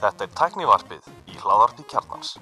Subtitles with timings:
[0.00, 2.32] Þetta er tæknivarpið í hláðarpi kjarnans.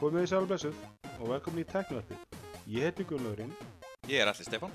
[0.00, 0.72] Komið þið sæl
[1.20, 2.24] og velkomin í Teknvarpið.
[2.72, 3.52] Ég heiti Gunnlaurinn,
[4.08, 4.72] Ég er allir Stefán,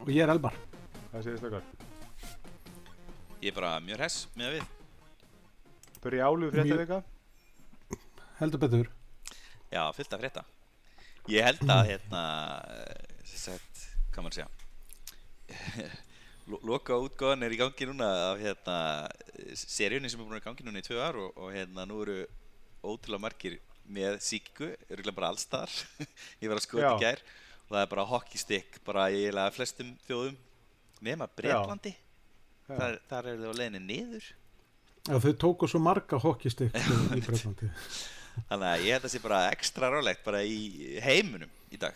[0.00, 0.54] Og ég er Elbar.
[1.12, 1.62] það segir stakar.
[3.42, 4.64] ég er bara mjög hress með að við
[6.02, 7.02] Brjálu frétta vika.
[8.38, 8.97] Heldur betur.
[9.72, 10.44] Já, fullt af frétta.
[11.28, 12.22] Ég held að hérna
[13.28, 13.82] sett,
[14.14, 14.48] hvað maður segja?
[16.48, 18.76] Lo- Loka útgóðan er í gangi núna af hérna
[19.58, 22.22] seríunni sem er búin að gangi núna í tvö ár og, og hérna nú eru
[22.80, 25.68] ótrúlega margir með síkingu, eru bara allstar
[26.42, 27.20] Ég var að skoða í gær
[27.68, 30.36] og það er bara hockeystick bara í flestum þjóðum.
[31.04, 31.92] Nema Breitlandi
[32.66, 34.24] þar, þar eru þau á leiðinni niður.
[35.08, 37.68] Já, þau tóku svo marga hokkistik í Breitlandi.
[38.48, 41.94] Þannig að ég held að það sé bara ekstra rálegt bara í heiminum í dag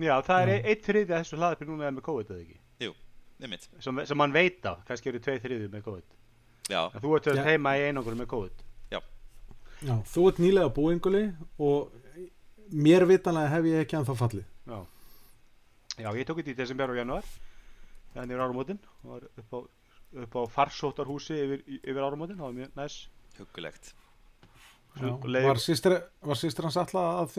[0.00, 2.54] Já, það er eitt þriði að þessu hlaðarpi núna er með COVID eða ekki.
[2.80, 2.92] Jú,
[3.42, 6.06] nefnitt Sem, sem mann veit á, kannski eru tvei þriði með COVID.
[6.70, 7.34] Já, En þú ert Já.
[7.36, 7.48] yeah.
[7.50, 8.64] heima í einangur með COVID.
[9.80, 11.22] Já, þú ert nýlega búinguli
[11.56, 11.92] og
[12.68, 14.48] mér vitanlega hef ég ekki anþá fallið.
[14.68, 14.80] Já.
[16.00, 17.30] Já, ég tók þetta í desember og januar.
[18.14, 18.80] Þannig yfir áramótin.
[19.04, 19.58] og Var upp á,
[20.24, 22.36] upp á farsóttarhúsi yfir, yfir áramótin.
[22.36, 22.98] Það var mjög næs.
[23.38, 23.94] huggulegt
[24.98, 25.10] Já,
[25.46, 25.94] var sýstir
[26.26, 27.34] var systir hans alltaf að?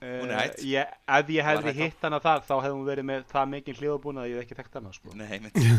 [0.00, 0.58] Hún er hætt.
[0.58, 1.78] Eh, ég, ef ég hefði á.
[1.78, 4.58] hitt hana þar, þá hefði hún verið með það mikið hljóðbúna að ég hef ekki
[4.58, 5.14] þekkt hana, sko.
[5.14, 5.26] Nei,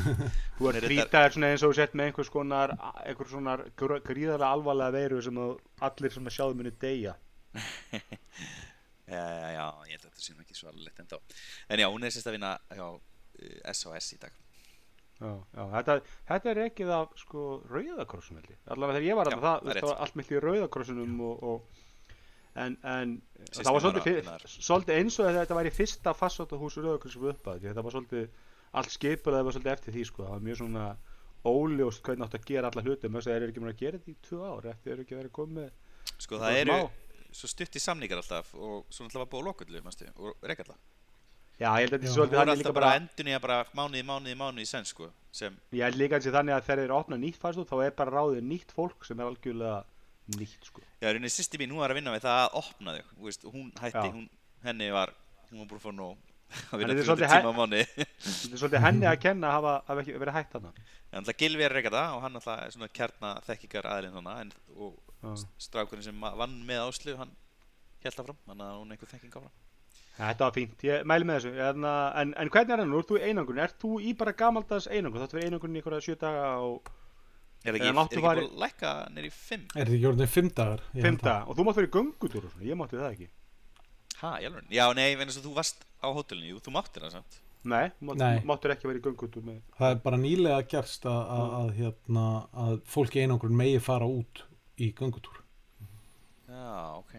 [0.62, 0.88] Hún er
[1.36, 5.42] svona eins og þú sett með einhvers konar, einhvers svona gr- gríðarlega alvarlega veiru sem
[5.44, 5.54] að
[5.90, 7.18] allir sem að sjáðu muni deyja.
[9.12, 11.18] Já, já, já, ég held að þetta sé nú ekki svo alveg ennþá
[11.74, 14.38] En já, hún er sérst að vinna hjá uh, SOS í dag
[15.22, 15.96] Já, já, þetta,
[16.32, 18.40] þetta er ekkið af sko rauðakrossum.
[18.42, 21.82] Allavega þegar ég var að það, það það, var allt í rauðakrossunum og, og
[22.64, 23.14] en, en
[23.52, 27.86] það var svolítið, svolítið eins og þetta væri fyrsta farsóttahús rauðakrossum upp að því þetta
[27.86, 28.50] var svolítið,
[28.82, 30.88] allt skipur það var svolítið eftir því sko, það var mjög svona
[31.52, 33.80] óljóst hvernig átt að gera alla hluti, með þess að þeir eru ekki mér að
[33.84, 35.72] gera þetta í tvö ár eftir þeir eru ekki verið komið
[36.22, 36.80] Sko, það eru
[37.32, 40.78] svo stutt í samningar alltaf og svo búið að lokullu, manstu, og rekalla
[41.62, 43.58] Já, ég held að þetta er svolítið þannig alltaf líka bara bara, að endunni bara
[43.78, 46.64] mánuði, mánuði, mánuði í senn, sko sem, ég held líka að þetta sé þannig að
[46.66, 49.26] þegar þeir eru að opna nýtt farsótt þá er bara ráðið nýtt fólk sem er
[49.30, 49.78] algjörlega
[50.40, 50.82] nýtt sko.
[50.98, 53.42] já, rauninni sýsti mín, hún var að vinna við það að opna þau, þú veist,
[53.54, 54.26] hún hætti, hún,
[54.66, 55.10] henni var
[55.52, 56.16] hún var búin að fá nóg
[56.52, 57.86] að En vinna þetta er 300 svolítið tíma á mánuði.
[58.26, 60.72] Þetta er svolítið henni að kenna að hafa, hafa ekki verið hægt hana.
[61.12, 61.64] En alltaf Gilvi
[70.18, 71.52] Þetta var fínt, ég mæli með þessu.
[71.70, 71.86] En,
[72.22, 73.00] en, en hvernig er það nú?
[73.02, 73.62] Ert þú í einangrun?
[73.64, 75.24] Ert þú í bara gamaldags einangrun?
[75.24, 76.92] Þetta verið einangrun í einhverja sjö daga og
[77.62, 79.66] Er ekki, er ekki í- búin að lækka nýri fimm?
[79.76, 80.82] Er þetta ekki orðin fimm dagar?
[80.92, 81.30] Ég fimm held það.
[81.30, 81.46] daga.
[81.48, 82.66] Og þú mátt verið göngutúr og svona.
[82.72, 83.28] Ég mátti það ekki.
[84.22, 84.68] Ha, í alveg?
[84.74, 87.92] Já, nei, vegna þess að þú varst á hótelinu, jú, þú máttir það samt Nei,
[88.02, 88.40] mátt, Nei.
[88.50, 89.60] máttur ekki verið göngutúr með.
[89.78, 92.24] Það er bara nýlega gerst að, að, að, hérna,
[92.66, 94.42] að fólk í einangrun megi fara út
[94.82, 95.38] í göngutúr.
[96.50, 97.14] Já, ok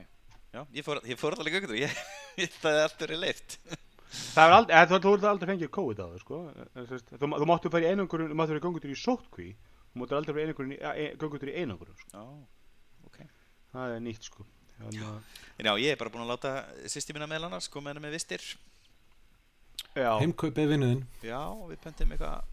[0.53, 1.93] Já, ég fór, ég fór alltaf í göngutur, ég,
[2.69, 3.59] er allt verið leift
[4.37, 6.39] Það er aldrei, þú, ert aldrei fengið COVID á það, sko.
[6.77, 9.47] En, þú, þú máttu verið í einangrun, þú máttu verið göngutúr í sótkví.
[9.95, 12.11] Þú máttu aldrei verið einangrun, í- e, göngutúr í einangrun, sko.
[12.13, 13.23] Já, ok
[13.73, 14.45] Það er nýtt, sko.
[14.83, 15.01] Að,
[15.63, 16.53] En já, ég er bara búin að láta
[16.93, 18.45] sýsti mína meðal annars, sko með henni með vistir
[19.97, 21.03] já, Heimkaupið vinnuðinn.
[21.25, 21.41] Já,
[21.73, 22.51] við pöntum eitthvað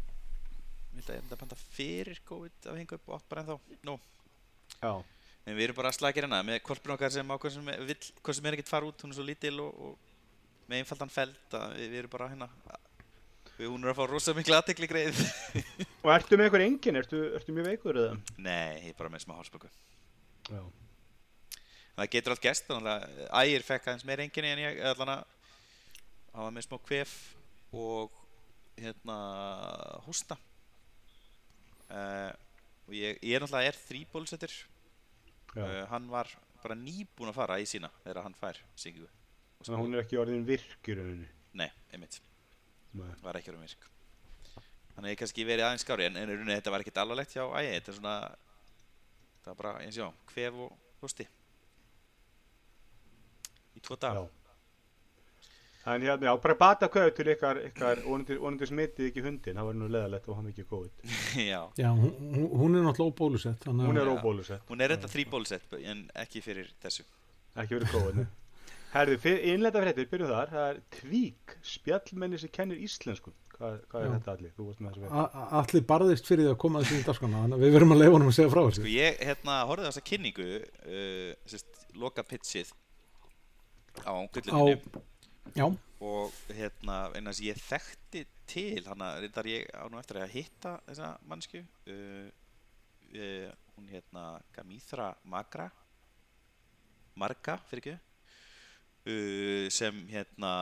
[0.99, 3.99] Ég held að að pönta fyrir COVID af hinga upp og átt bara ennþá Nú,
[4.79, 4.91] já.
[5.47, 8.49] En við erum bara slagir hérna með korpun okkar sem ákveð sem vill, hvað sem
[8.49, 11.87] er ekkert fara út, hún er svo lítil og, og með einfaldan feld að við,
[11.87, 12.49] við erum bara hérna
[13.55, 15.23] við, hún er að fá rosa miklu aðtekli greið
[16.03, 16.99] Og ertu með einhver engin?
[17.01, 18.19] Ertu, ertu mjög veikur eða?
[18.37, 19.71] Nei, ég er bara með smá hálsböku
[20.49, 20.61] Já.
[21.97, 25.27] Það getur allt gest, þannig að ægir fekk aðeins meir enginni en ég allan að
[26.39, 27.15] var með smá kvef
[27.75, 28.13] og
[28.79, 29.17] hérna
[30.05, 30.37] hósta
[31.89, 32.31] uh,
[32.87, 34.78] og ég, ég er náttúrulega er þrýbólsettur Já.
[35.55, 36.31] Uh, hann var
[36.63, 39.09] bara nýbúinn að fara í sína þegar hann fær syngingu
[39.59, 40.45] Þannig að hún er ekki orðin
[40.95, 41.25] rauninni.
[41.59, 42.21] Nei, einmitt,
[42.95, 43.09] Nei.
[43.25, 43.87] var ekki orðin virk.
[44.93, 47.43] Þannig að ég kannski verið aðeins skári en, en rauninni þetta var ekkert alvarlegt hjá
[47.43, 48.13] ægi þetta er svona
[49.43, 51.27] það var bara eins og kvef og hósti.
[53.75, 54.38] Í tvo dag Já.
[55.87, 59.77] En hérna, já, bara bata kveðu til ykkar, ykkar vonandi smitið ekki hundin, það var
[59.79, 61.05] nú leðalegt og hann ekki COVID.
[61.51, 62.11] Já, Já, hún,
[62.51, 63.63] hún- er náttúrulega óbólusett.
[63.65, 67.07] Hún er óbólusett, hún er reynda þrýbólusett en ekki fyrir þessu
[67.55, 68.19] ekki COVID.
[68.19, 68.27] nei.
[68.93, 69.17] Herðu,
[69.53, 73.31] innleita fréttir, byrjuð þar, það er tvík, spjallmenni sem kennir íslensku.
[73.59, 74.13] Hvað, hvað er Já.
[74.17, 74.51] þetta allir?
[74.55, 77.73] Þú varst með þessu a- Allir barðist fyrir því að koma þessi í dagskona við
[77.75, 80.47] verum að leifa honum að segja frá þessu Sko ég hérna horfði á þessa kynningu
[80.59, 82.71] uh, sérst, loka pitchið
[84.07, 84.63] á á,
[85.55, 85.65] já,
[85.99, 90.33] og hérna eina sem ég þekkti til hann að reyndar ég á nú eftir að
[90.35, 92.29] hitta þessa mannsku uh,
[93.13, 94.25] uh, hún hérna
[94.55, 95.69] Gamíþra Magra
[97.19, 100.53] Marga fyrir ekki uh, sem hérna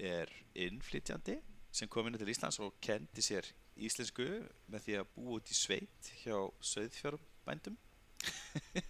[0.00, 1.38] er innflytjandi
[1.70, 3.46] sem kom inn til Íslands og kendi sér
[3.80, 4.26] íslensku
[4.70, 6.36] með því að búa út í sveit hjá
[6.72, 7.78] söðfjörbændum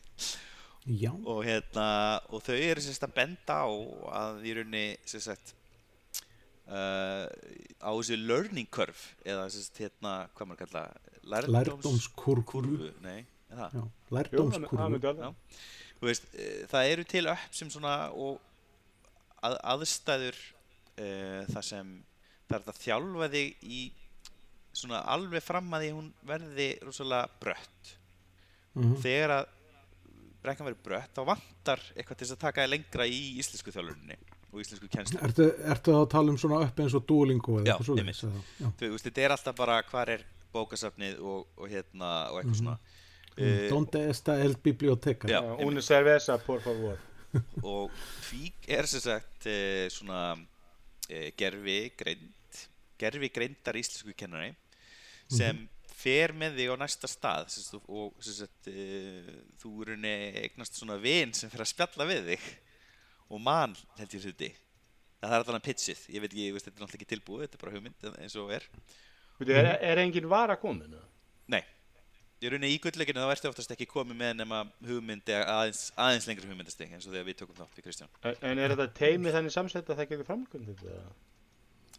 [0.87, 1.87] já, og hérna
[2.31, 3.69] og þau eru sérst að benda á
[4.21, 5.53] að í rauninni sérst
[6.71, 7.27] uh,
[7.81, 10.85] á þessu learning curve eða sérst hérna hvað maður kalla
[11.31, 12.47] lærdómskurvu.
[12.49, 13.91] Kurvu nei, er það?
[16.01, 18.41] Uh, eru til upp sem svona og
[19.45, 20.39] að, aðstæður
[20.97, 21.95] uh, þar sem
[22.49, 23.81] það er að þjálfa þig í
[24.81, 27.97] svona alveg fram að því hún verði rosalega brött.
[28.71, 29.01] Mhm.
[29.03, 29.49] þegar að
[30.43, 34.17] brekkan verður brött þá vantar eitthvað til þess að taka þig lengra í íslensku þjálfurinni
[34.51, 38.01] og íslensku kennslu Ertu, ertu að tala um svona upp eins og Duolingo eða eitthvað
[38.03, 38.43] eða?
[38.61, 38.71] Já.
[38.81, 42.63] þú veist, þetta er alltaf bara hvar er bókasafnið og, og hérna og eitthvað Mhm.
[42.65, 42.79] svona
[43.39, 45.39] Mm, uh, Donde esta el biblioteca Já.
[45.41, 46.99] Já, Una cerveza, por favor.
[47.63, 47.91] og
[48.27, 52.59] því er sem sagt uh, svona uh, gerfi greind
[52.99, 54.51] gerfi greindar íslensku kennari
[55.31, 55.63] sem
[56.01, 59.31] fer með þig á næsta stað sagt, og sem sagt, uh,
[59.61, 60.15] þú er henni
[60.47, 62.49] eignast svona vin sem fer að spjalla við þig
[63.31, 64.51] og mann held ég hluti.
[65.21, 67.43] Það er allan að pitchið, ég veit ekki, ég veist, þetta er náttúrulega ekki tilbúið
[67.45, 68.65] þetta er bara hugmynd eins og er.
[69.41, 70.97] Veitu, er, er engin vara komin?
[71.53, 71.61] Nei,
[72.41, 76.29] í rauninni í gullleikinu þá ertu oftast ekki komið með nema hugmynd eða aðeins, aðeins
[76.31, 78.13] lengri hugmyndastig eins og þegar við tókum þátt við Kristján.
[78.33, 81.13] En, er þetta teimi þannig samsett að það getur framkvæmdið þetta?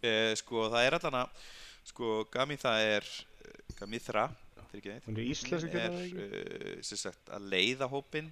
[0.02, 1.46] eh, Sko það er allan að
[1.92, 5.00] sko Gami það er eh.
[5.06, 8.30] Hún er er uh, sem sagt að leiða hópin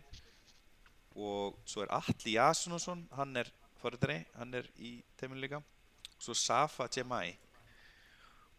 [1.18, 5.60] og svo er Atli Jasonsson hann er forritari, hann er í teiminu líka.
[6.20, 7.32] Svo Safa Jemai.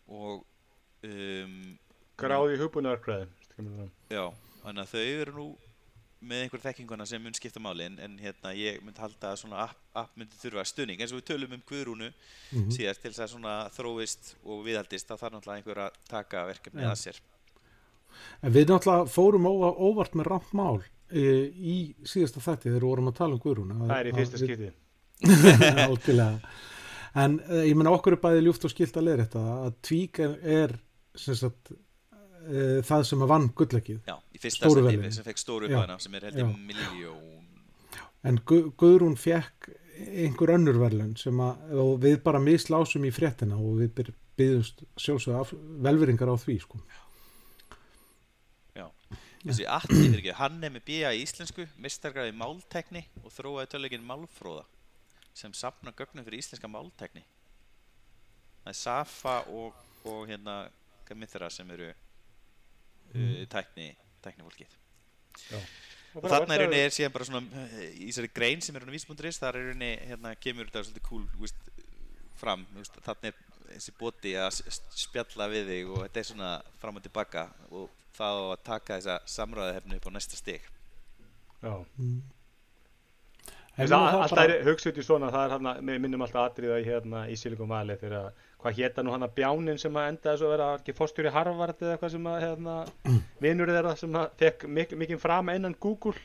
[0.10, 0.42] Og
[1.06, 1.78] um,
[2.22, 3.30] Gráði hugbúnaðarkræðin.
[4.12, 4.26] Já,
[4.64, 5.46] þannig að þau eru nú
[6.22, 9.64] með einhver þekkinguna sem mun skipta máli en, en hérna ég myndi halda að svona
[9.66, 12.12] app, app myndi þurfa stuðning eins og við tölum um Guðrúnu
[12.52, 12.70] Mhm.
[12.76, 16.82] síðast til þess að svona þróist og viðhaldist þá þarf náttúrulega einhver að taka verkefni
[16.86, 16.92] Já.
[16.92, 17.22] að sér
[18.44, 20.82] En við náttúrulega fórum óva, óvart með ramt mál
[21.12, 24.38] e, í síðasta þætti þegar við vorum að tala um Guðrúna Það er í fyrsta
[24.46, 24.72] skipti.
[27.14, 30.20] En e, ég menna okkur er bæði ljúft og skilt að leira þetta að tvík
[30.24, 30.74] er, er
[31.20, 31.74] sem sagt,
[32.48, 35.78] e, það sem að vann gullleikið Já, í fyrsta Stóru sem, fekk stóru Já.
[35.78, 36.46] upphæðina sem er held Já.
[36.46, 37.42] ég miljón
[38.22, 39.72] En Gu Guðrún fekk
[40.02, 46.30] einhver önnur verðlun sem að við bara mislásum í fréttina og við byggðumst sjálfsögða velveringar
[46.30, 46.82] á því sko.
[48.78, 48.88] Já,
[49.44, 54.06] þessi Atli fyrir ekki, hann er með BA í íslensku, mistargraði máltekni og þróaði tölulegin
[54.08, 54.66] málfróða
[55.38, 57.24] sem safna gögnum fyrir íslenska máltekni.
[58.62, 60.64] Það er Safa og, og hérna
[61.08, 61.90] Gamithra sem eru
[63.16, 63.88] uh, tækni,
[64.26, 64.76] tæknifólkið.
[66.20, 68.96] Og þarna er rauninni er síðan bara svona uh, í þessari grein sem er hérna
[68.98, 71.72] vísbúnduris, þar er rauninni hérna kemur þetta svolítið cool víst,
[72.42, 73.40] fram, víst, þarna er
[73.72, 74.60] þessi bóti að
[75.00, 79.00] spjalla við þig og þetta er svona fram og tilbaka og það á að taka
[79.00, 80.68] þessa samræðahefnu upp á næsta stig.
[81.62, 81.74] Já.
[83.78, 86.82] Það alltaf bara- er hugsa út í svona, það er hann við minnum alltaf atriða
[86.82, 90.10] í hérna í Silicon Valley þegar að, hvað hétta nú hann að bjánin sem að
[90.12, 92.76] endaði svo að vera ekki fórstjóri Harvard eða eitthvað sem að hérna,
[93.44, 96.18] vinur þeirra sem að fekk mik mikið fram innan Google?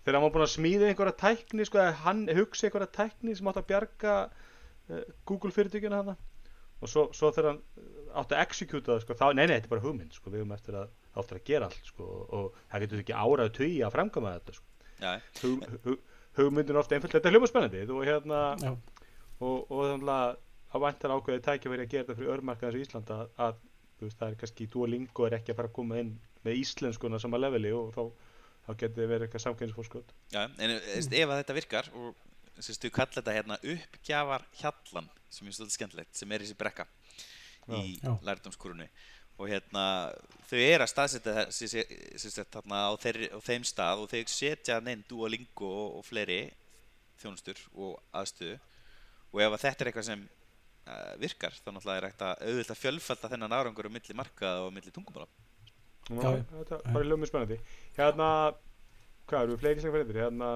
[0.00, 3.50] Þegar hann var búinn að smíða einhverja tækni sko, eða hann hugsa einhverja tækni sem
[3.50, 6.14] átti að bjarga uh, Google fyrirtækjuna hann
[6.80, 7.88] og svo, svo þegar hann eh,
[8.20, 10.54] átti að executa það sko, þá, nei nei, þetta er bara hugmynd sko, við höfum
[10.56, 13.92] eftir að, eftir að gera allt sko, og, og það getur ekki áraðu tugi að
[13.96, 14.70] framkvæma þetta sko.
[15.00, 15.10] Já,
[15.42, 20.40] hug, hug, hugmyndin er ofta einföld þetta er hljóma spennandi og hérna og, og þannig
[20.70, 23.60] að vantar ákveðið tækifæri að gera þetta fyrir örmarkaðans í Íslanda að, að
[23.98, 26.12] þú veist, það er kannski Duolingo er ekki að fara að koma inn
[26.46, 28.02] með íslenskuna sama leveli og þá,
[28.66, 31.16] þá getur þið verið eitthvað samkynnsfórskot já, en mm.
[31.20, 32.26] ef að þetta virkar og
[32.60, 36.86] sérstu við kalla þetta hérna uppgjafar hjallan sem er svolítið skemmtilegt, sem er þessi brekka
[37.70, 38.12] í Já.
[38.26, 38.88] lærdómskurunni
[39.40, 39.84] og hérna
[40.48, 46.00] þau eru að staðsetja þarna á, á þeim stað og þau setja neinn Duolingo og,
[46.00, 46.42] og fleiri
[47.20, 48.58] þjónustur og aðstöðu
[49.30, 50.26] og ef að þetta er eitthvað sem
[51.20, 54.92] virkar þá náttúrulega er hægt að auðvitað fjölfælda þennan árangur á milli markað og milli
[54.94, 55.28] tungumála
[56.10, 57.56] Ná, þetta er bara hljóma spennandi.
[57.94, 58.28] Hérna,
[59.30, 60.48] hvað eru fleiri sem fyrir hérna,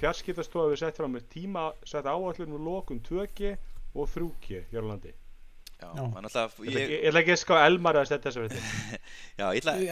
[0.00, 3.52] fjarskiptastofa við sett fram með tíma sett áallur með lokun 2G
[3.94, 5.14] og 3G hér á landi
[5.78, 8.48] Já, náttúrulega, Ég, ég, ætla ekki að ská Elmar að setja þessu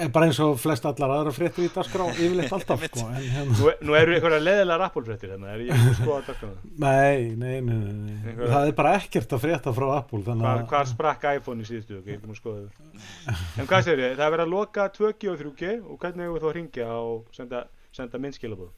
[0.02, 3.54] En bara eins og flest allar aðra fréttir í dagskrá yfirleitt alltaf sko, en hérna
[3.60, 7.60] Nú, nú eru einhverja leðilega rappulfréttir hérna, er ég ekki að skoða dagana Nei, nei,
[7.60, 8.16] nei, nei.
[8.32, 11.62] Einhver- Það er bara ekkert að frétta frá Apple þannig Hvar, að hvar sprakk iPhone
[11.62, 15.30] í síðustu er að það En hvað segir ég, það er verið að loka 2G
[15.32, 17.62] og 3G og hvernig hefur þú að ringja og senda,
[17.94, 18.74] senda myndskilabóð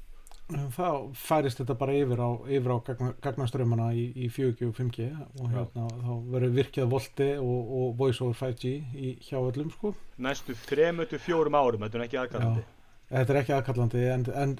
[0.49, 5.09] þá færist þetta bara yfir á, yfir á gagna, gagnaströmmana í, í 4G og 5G
[5.43, 9.93] og hérna þá verður virkjað volti og, og voice over 5G í, hjá öllum sko.
[10.25, 12.65] Næstu 3-4 árum, þetta er ekki aðkallandi.
[13.09, 14.55] Þetta er ekki aðkallandi en, en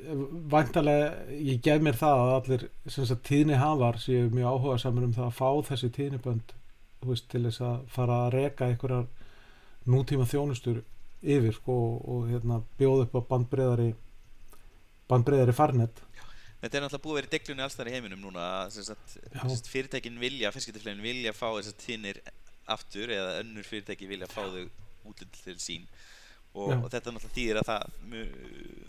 [0.53, 5.17] væntalega ég gef mér það að allir sagt, tíðni hafar séu mjög áhuga samur um
[5.17, 6.55] það að fá þessi tíðnibönd
[7.05, 9.09] veist, til þess að fara að reka einhverjar
[9.89, 10.81] nútíma þjónustur
[11.23, 13.91] yfir sko, og, og hérna, bjóða upp á bandbreðari
[15.09, 16.03] bandbreðari farnet.
[16.59, 20.17] Þetta er náttúrulega búið að vera í deglunni alls þar í heiminum núna að fyrirtækin
[20.19, 22.19] vilja, fyrskiptiflegin vilja fá þessar tinnir
[22.69, 24.65] aftur eða önnur fyrirtæki vilja fá þau
[25.09, 25.85] útlut til sín.
[26.59, 27.85] Og, og þetta náttúrulega þýðir að það,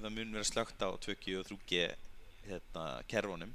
[0.02, 1.84] það mun vera slögt á 2G og 3G
[2.50, 3.52] hérna, kerfunum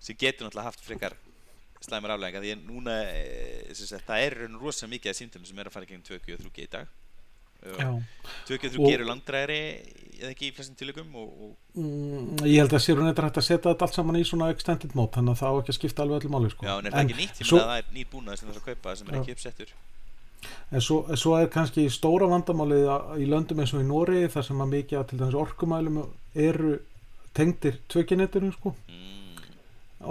[0.00, 1.16] sem getur náttúrulega haft frekar
[1.82, 2.94] slæmar aflega því að núna
[3.74, 6.04] sem sagt, það er raun og rosa mikið af símtölum sem er að fara gegn
[6.06, 6.90] 2G og 3G í dag.
[7.64, 7.88] Já.
[8.48, 9.60] 2G og 3G Og- eru langdræðri
[10.20, 13.36] eða ekki í flestum tilökum og, og Mm, ég held að sér hún eitthvað hægt
[13.38, 15.76] að setja þetta allt saman í svona extended mode þannig að það á ekki að
[15.76, 16.66] skipta alveg öllu máli sko.
[16.66, 17.38] Já, en er það ekki nýtt?
[17.38, 19.36] Ég meina að það er nýr búnað sem það er að kaupa sem er ekki
[19.36, 19.70] uppsettur
[20.70, 22.88] en svo, svo er kannski stóra vandamálið
[23.20, 26.00] í löndum eins og í Nóri þar sem að mikið að til dæmis orkumælum
[26.34, 26.72] eru
[27.36, 28.74] tengdir tvökinetinu sko.
[28.88, 29.44] mm,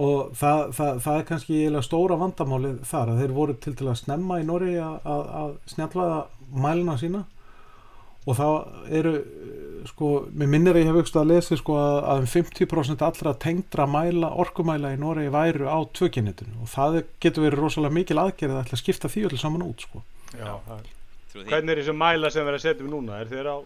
[0.06, 4.00] og það, það, það er kannski stóra vandamálið þar að þeir voru til til að
[4.04, 6.22] snemma í Nóri að, snjallaða
[6.54, 7.26] mæluna sína
[8.28, 8.56] og það
[9.00, 9.14] eru
[9.88, 13.34] sko, mér minnir að ég hef aukst að lesa sko, að, að um 50% allra
[13.46, 18.60] tengdra mæla, orkumæla í Nóri væru á tvökinetinu og það getur verið rosalega mikil aðgerð
[18.62, 20.04] að skipta því öllu saman út sko.
[20.36, 20.96] Já, það er-
[21.50, 23.20] Hvernig er þessi mæla sem verið að setja um núna?
[23.22, 23.58] Er þeir á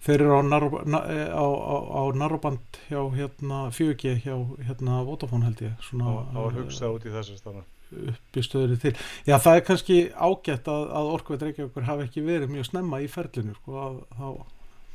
[0.00, 4.34] þeir eru á, narro, na, eh, á, á, á narroband hjá hérna 4G hjá
[4.66, 7.62] hérna Vodafone held ég svona, á að hugsa út í þessar stafna?
[7.90, 8.92] upp í stöðunni til
[9.26, 13.08] já það er kannski ágætt að, að orkveit Reykjavíkur hafi ekki verið mjög snemma í
[13.10, 14.28] ferlinu sko, að, þá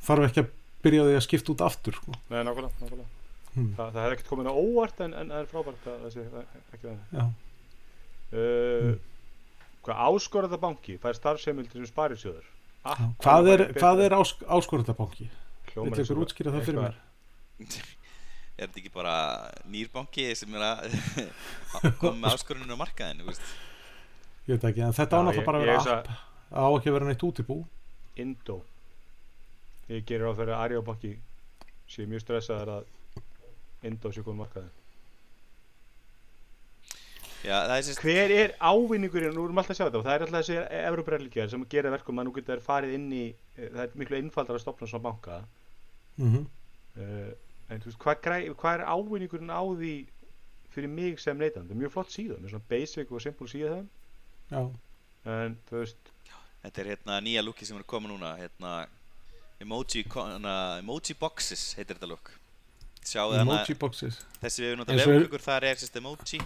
[0.07, 0.49] þarf ekki að
[0.85, 2.13] byrja því að skipta út aftur sko.
[2.29, 3.09] Nei, nákvæmlega, nákvæmlega.
[3.55, 3.71] hmm.
[3.77, 6.25] Þa, það hefði ekkert komin á óvart en, en það er frábært að það sé
[6.75, 7.01] ekki það.
[7.19, 7.25] já,
[8.35, 8.39] Uh,
[8.89, 8.95] Mm.
[9.85, 10.95] Hvað áskorða það banki?
[10.97, 12.45] Fær starfseimildir sem sparisjóður?
[12.83, 13.05] Ah, já.
[13.21, 15.27] hvað er, hvað er ás, áskorundabanki?
[15.69, 16.97] Hljómar Vil eins og ykkur útskýra það fyrir mér?
[18.55, 19.13] Er þetta ekki bara
[19.67, 20.97] nýrbanki sem er að
[22.01, 25.59] koma með áskoruninu á markaðin ég veit ekki, en þetta Já, á náttúrulega ég- bara
[25.59, 27.57] að ég vera app það á ekki að vera neitt útibú
[28.25, 28.57] Indó
[29.91, 31.13] Ég gerir á þeirra að Arjóbanki
[31.89, 32.91] sé mjög stressaður að
[33.85, 34.71] Indó sé komið markaði.
[37.45, 40.05] Já, það er sérst Hver er ávinningurinn, nú erum við alltaf að sjá þetta og
[40.07, 43.25] það er alltaf þessi Evroprelgjör sem gerir verkum að nú getur þær farið inn í
[43.29, 45.41] eh, það er miklu einfaldar að stopna svona banka.
[46.17, 46.47] Mm
[46.95, 47.33] uh,
[47.69, 49.93] en þú veist, hvað, græ, hvað er ávinningurinn á því
[50.75, 53.79] fyrir mig sem neytandi, mjög flott síða með svona basic og simple síða
[54.51, 54.61] já,
[55.37, 56.11] en þú veist,
[56.65, 58.69] Þetta er hérna nýja looki sem er að koma núna hérna
[59.63, 62.11] emoji, hana, emoji boxes heitir þetta
[63.39, 64.21] hana, emoji boxes.
[64.41, 66.41] Þessi við Eins náttúrulega veflugur þar er sérst emoji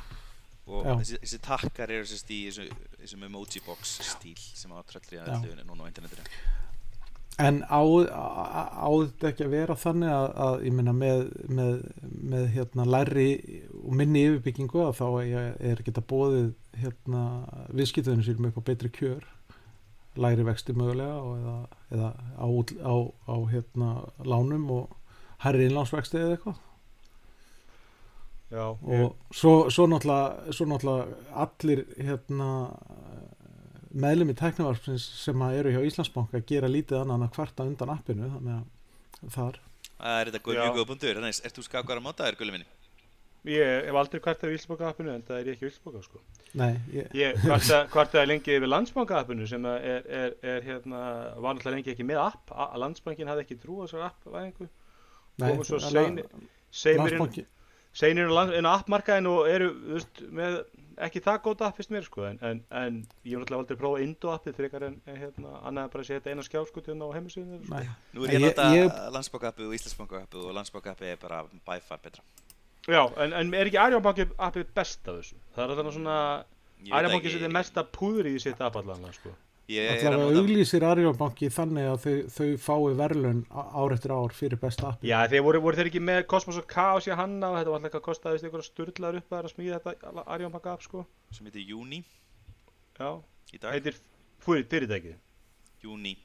[0.70, 2.70] og þessi, þessi takkar eru sérst í þessu,
[3.02, 5.38] þessum emoji box stíl sem á tröllri að Já.
[5.40, 6.42] öllu núna á internetinu.
[7.40, 11.76] En á, á, á þetta ekki að vera þannig að, að ég meina með, með,
[12.34, 13.30] með hérna læri
[13.80, 16.50] og minni yfirbyggingu að þá er, er geta bóðið
[16.82, 17.24] hérna
[17.72, 19.24] viðskiptöðinu sínum upp á betri kjör
[20.20, 21.58] læri vexti mögulega og eða,
[21.96, 22.10] eða
[22.40, 22.48] á,
[22.84, 22.96] á,
[23.30, 23.90] á hérna
[24.28, 24.98] lánum og
[25.44, 26.66] hærri innlánsvexti eða eitthvað.
[28.50, 32.50] Já, og svo, svo, náttúrulega, svo náttúrulega allir hérna
[33.90, 37.94] meðlum í tæknivarpsins sem að eru hjá Íslandsbanka gera lítið annað en að kvarta undan
[37.94, 39.62] appinu þannig að þar.
[40.00, 41.18] Það er þetta góð, mjög góða punktur.
[41.20, 42.70] Þannig, ert þú skakar að máta þér, gulli minni?
[43.48, 46.22] ég hef aldrei kvartað í Íslandsbanka appinu en það er ég ekki í Íslandsbanka sko
[46.54, 51.02] nei, ég, Ég kvarta- kvartaði lengi yfir landsbanka appinu sem að er, er, er hérna,
[51.38, 52.52] var náttúrulega lengi ekki með app,
[52.82, 54.70] landsbankin hafði ekki trú á þessar appvæðingu.
[55.40, 56.28] Nei Komum svo seinir-
[56.72, 57.46] seinirinn Landsbanki
[57.94, 60.60] seinir á appmarkaðin og eru veist, með
[61.00, 62.26] ekki það góð app fyrst mér sko.
[62.28, 65.84] En, en, en ég hef náttúrulega aldrei prófað Indo appið frekar en, en hérna, annað
[65.88, 67.80] en bara að setja eina skjáskutun á heimisíðinu sko.
[68.14, 72.02] Nú er ég að nota ég- landsbankappið og Íslandsbankappið og landsbankappið er bara by far
[72.04, 72.24] betra
[72.90, 75.38] Já, en, en er ekki Arjónbanki appið best af þessu?
[75.56, 76.18] Það er þarna svona
[77.00, 79.36] Arjónbanki setja mesta púður í sitt app allan sko.
[79.70, 84.34] Ég er að allavega auglýsir Arjónbanki þannig að þau, þau fái verðlun ár eftir ár
[84.34, 87.52] fyrir besta appi Já, þeir voru, voru þeir ekki með Cosmos og Chaos í hanna
[87.52, 90.26] og þetta var alltaf eitthvað kostaði einhverja sturlaður upp að það er að smíða þetta
[90.26, 91.06] Arjónbanka app sko.
[91.38, 92.02] Sem heitir Juni
[93.00, 93.14] Já,
[93.54, 94.00] í dag, heitir
[94.44, 95.20] fyrir fyrirtækið.
[95.84, 96.18] Júni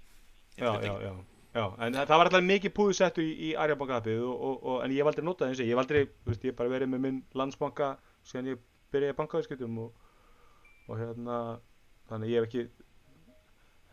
[0.58, 1.12] já, já, já,
[1.54, 4.78] já, en það, það var alltaf mikið púðsettu í, í Arjabanka appið og, og, og,
[4.84, 6.90] en ég hef aldrei notað þessi, ég hef aldrei, þú veist, ég hef bara verið
[6.92, 7.90] með minn landsbanka
[8.26, 10.10] síðan ég byrjaði bankaðskiptum og,
[10.88, 11.38] og hérna,
[12.10, 12.66] þannig ég hef ekki,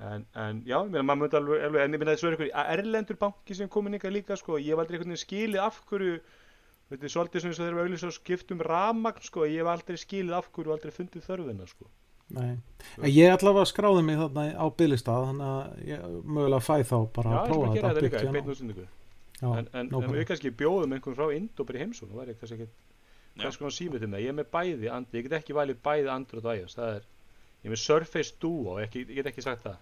[0.09, 2.75] en, en já, ég meina, maður myndi alveg, alveg en ég meina þessu er einhver
[2.75, 6.19] erlendur banki sem komin ykkar líka, sko, ég einhvern veginn skilið af hverju,
[6.97, 10.01] er svolítið sem þess að þeir eru auðvitað svo skiptum ramagn, sko, ég hef aldrei
[10.01, 11.91] skilið af hverju og aldrei fundið þörfina, sko.
[12.31, 12.51] Nei.
[13.01, 17.33] En ég allavega skráði mig þarna á bygglistað þannig að ég mögulega fæ þá bara
[17.33, 18.87] Já, að ég prófa þetta líka, byggja hérna.
[19.41, 22.57] en, en, en við kannski bjóðum einhvern frá Indó bara í heimsókn, það væri kannski
[22.57, 23.45] ekki Já.
[23.45, 26.11] hvers konar símið til mig, ég er með bæði Android, ég get ekki valið bæði
[26.15, 27.07] Android og iOS, það er
[27.61, 29.79] ég er með Surface Duo, ekki, ég get ekki sagt það.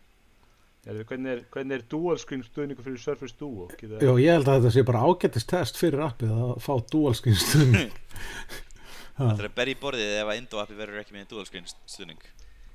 [0.88, 3.66] Er, hvernig, er, hvernig er dual screen stuðningu fyrir Surface Duo?
[3.84, 7.36] Jú, ég held að þetta sé bara ágættist test fyrir appið að fá dual screen
[7.36, 7.98] stuðning
[9.20, 11.68] Það er að berja í borðið ef að Indo appi verður ekki með dual screen
[11.68, 12.30] stuðning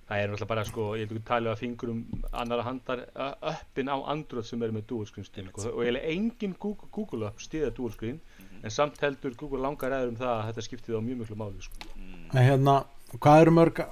[0.05, 2.01] það er náttúrulega bara sko, ég hef ekki talið að fingurum
[2.37, 3.03] annara handar
[3.51, 7.41] uppin á Android sem eru með dual screen stuðning og, eiginlega engin Google, Google app
[7.41, 8.19] stiða dual screen
[8.61, 11.65] en samt heldur Google langar ræður um það að þetta skiptið á mjög miklu máli
[11.65, 11.89] sko.
[11.95, 12.27] mm.
[12.35, 12.77] En hérna,
[13.17, 13.85] hvað eru mörg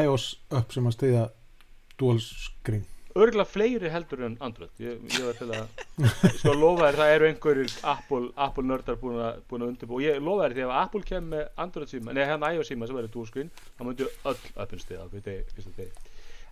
[0.00, 1.26] iOS upp sem að stiðja
[2.00, 2.86] dual screen?
[3.18, 7.28] Örgulega fleiri heldur en Android ég, ég var til að sko lofa þér það eru
[7.28, 10.74] einhverjir Apple, Apple nördar búin að, búin að undirbú og ég lofa þér því að
[10.82, 14.36] Apple kem með Android síma neða hérna iOS síma sem verður screen þá myndu öll
[14.64, 15.90] appin stiða á fyrsta degi.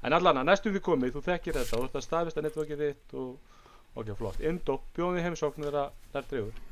[0.03, 3.19] en allan að næstum því komið þú þekkir þetta þú ert að staðvista networkið þitt
[3.23, 6.65] og ok flott Indo bjóðið heimsókn þeirra þær drefur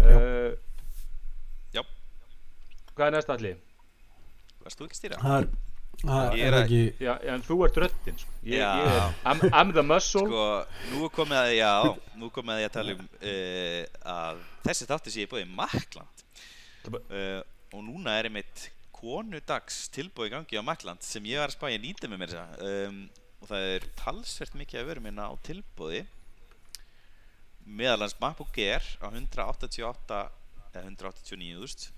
[0.00, 0.52] uh,
[1.74, 1.82] Já.
[2.94, 3.58] hvað er næsta allir?
[4.64, 5.20] Varst þú ekki að stýra?
[5.22, 5.46] Það er,
[6.00, 8.32] Ég er er ekki Já, en þú ert röddinn sko.
[8.46, 8.70] ég, Já.
[8.80, 10.24] ég er, I'm, I'm the muscle.
[10.24, 10.44] Sko,
[10.94, 11.72] nú er komið að, já,
[12.16, 13.82] nú er komið að ég að tala um uh,
[14.14, 16.24] að þessi þátti sé ég búið í Makland
[16.96, 17.40] uh,
[17.76, 21.68] og núna er einmitt konudags tilbúið í gangi á Makland sem ég var að spá
[21.72, 22.98] ég nýta með mér þess að um,
[23.40, 26.02] og það er talsvert mikið að vera minna á tilbúði
[27.64, 30.20] meðalans MacBook Air á 188
[30.74, 31.88] eða 189.000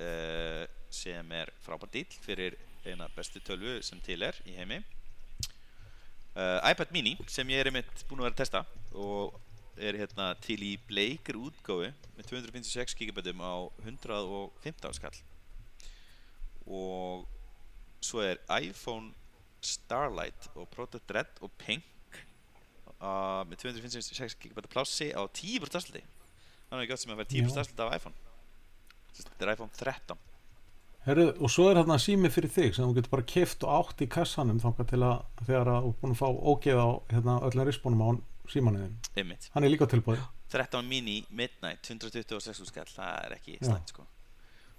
[0.00, 4.80] uh, sem er frábær dýl fyrir eina bestu tölvu sem til er í heimi.
[6.36, 8.60] Uh, iPad mini sem ég er einmitt búin að vera að testa
[8.92, 9.38] og
[9.76, 15.16] er hérna til í bleikir útgáfu með 256 GB á 115 skall.
[16.66, 17.24] Og
[18.04, 19.14] svo er iPhone
[19.64, 22.20] Starlight og Product Red og Pink
[23.00, 26.04] uh, með 256 GB plássi á 10% afsluti
[26.70, 27.62] þannig gott sem að vera 10% Já.
[27.62, 28.16] afsluti af iPhone.
[29.16, 30.35] Þetta er iPhone 13
[31.06, 34.00] Heru, og svo er þarna sími fyrir þig sem þú getur bara keft og átt
[34.02, 37.36] í kassanum þangað til að þegar að þú er búin að fá ógeð á hérna,
[37.46, 38.10] öllum rispónum á
[38.50, 38.98] símanuðin
[39.54, 44.04] hann er líka tilbúið 13 mini Midnight 126 skall, það er ekki slæmt sko.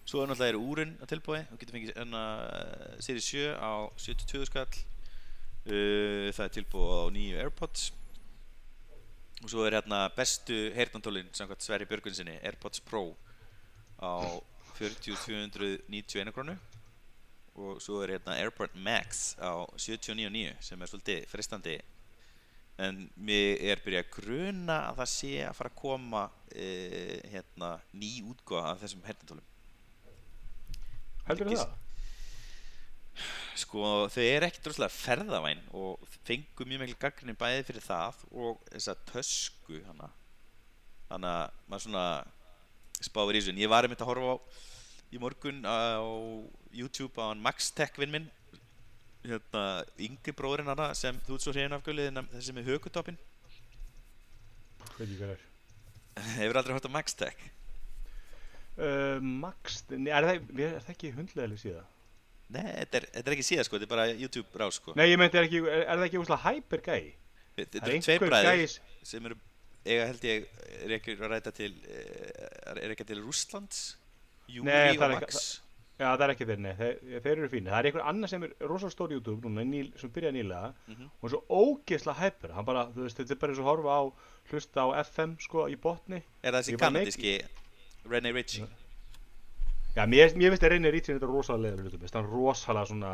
[0.08, 2.22] Svo er náttúrulega eru úrin að tilbúi og getur fengið enna
[3.04, 4.84] Series 7 á 72 skall.
[5.68, 7.90] Uh, Það er tilbúið á nýju Airpods.
[9.44, 13.04] Og svo er hérna bestu heyrnantólin samkvæmt Sverri Björgunsinni Airpods Pro
[14.00, 14.40] á
[14.78, 16.58] 40.291 krónu
[17.58, 21.78] og svo er hérna Airpod Max á 79.9 sem er svolítið fristandi
[22.78, 27.74] en mér er byrjað að gruna að það sé að fara að koma uh, hérna
[27.98, 29.48] ný útgáfa af þessum heyrnantólum
[31.28, 31.76] heldur það?
[33.58, 38.60] sko þau eru ekkert droslega ferðavæn og fengu mjög mikil gaggrinni bæði fyrir það og
[38.70, 40.10] þessa tösku hana.
[41.08, 42.06] Þannig að maður svona
[43.04, 44.38] spáir í þessu en ég var einmitt að horfa á
[45.14, 45.98] í morgun á
[46.76, 48.30] YouTube á Max Tech vinn minn
[49.28, 49.64] hérna
[50.02, 53.20] yngri bróðurinn hana sem þú ert svo hrein afgjöldið þessi með hökutoppin
[54.98, 55.46] veit ekki hvað er?
[56.38, 57.44] Hefur aldrei hótt á Max Tech?
[58.78, 61.84] Uh, Max, nei, er það, er það ekki hundlegaleg síða?
[62.54, 64.94] Nei, þetta er, þetta er ekki síðan sko, þetta er bara YouTube rás sko.
[64.98, 67.02] Nei, ég meinti, er, er, er það ekki úrslega hyper gæi?
[67.58, 69.40] Þetta eru tveir gæs sem eru
[69.88, 70.48] eiga held ég
[70.84, 71.72] er ekki að ræta til
[72.78, 73.86] eh, er ekki til Rússlands?
[74.48, 75.62] Júri og er Max.
[75.98, 77.72] Já, það er ekki þeir, nei, þeir, þeir eru fínir.
[77.74, 80.74] Það er einhver annar sem er rosalega stór YouTube núna, ný, sem byrjaði nýlega.
[80.94, 81.08] Mhm.
[81.22, 84.04] og svo ógeðslega hyper hann bara, þú veist, þetta er bara eins og horfa á
[84.52, 86.22] hlusta á FM, sko, í botni.
[86.44, 87.34] Er það þessi kanadíski
[88.08, 88.68] René Ritchie
[89.98, 93.14] Já, mér, mér finnst að reynir í þetta rosalega leiður YouTube, hann rosalega svona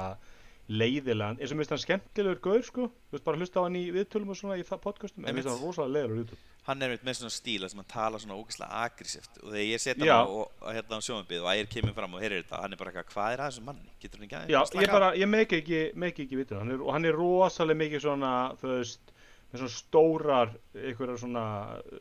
[0.68, 3.80] leiðilegan, eins og mér finnst hann skemmtilegur gaur, sko, þú veist, bara hlusta á hann
[3.80, 6.82] í viðtölum og svona í podcastum, en mér finnst hann rosalega leiður á YouTube hann
[6.86, 10.14] er með svona stíla sem hann tala svona ógeðslega aggressíft og þegar ég setja hann
[10.16, 12.94] á, og, hérna á sjónvambið og ægir kemur fram og heyrir þetta hann er bara
[12.94, 13.92] eitthvað, hvað er að þessum manni?
[14.00, 16.84] Getur hann ekki aðeins Já, ég bara, ég meiki ekki, meiki ekki vitun, hann er,
[16.86, 19.12] og hann er rosalega mikið svona, þú veist,
[19.52, 21.44] með svona stórar, einhverjar svona,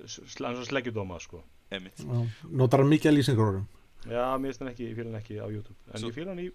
[0.07, 1.43] svona sleggjudóma, sko.
[1.73, 1.81] Já,
[2.53, 3.67] notar hann mikið að lýsingarórum
[4.07, 6.33] Já, mér finnst hann ekki, ég fíla hann ekki á YouTube, en Svo- ég fíla
[6.35, 6.49] hann í,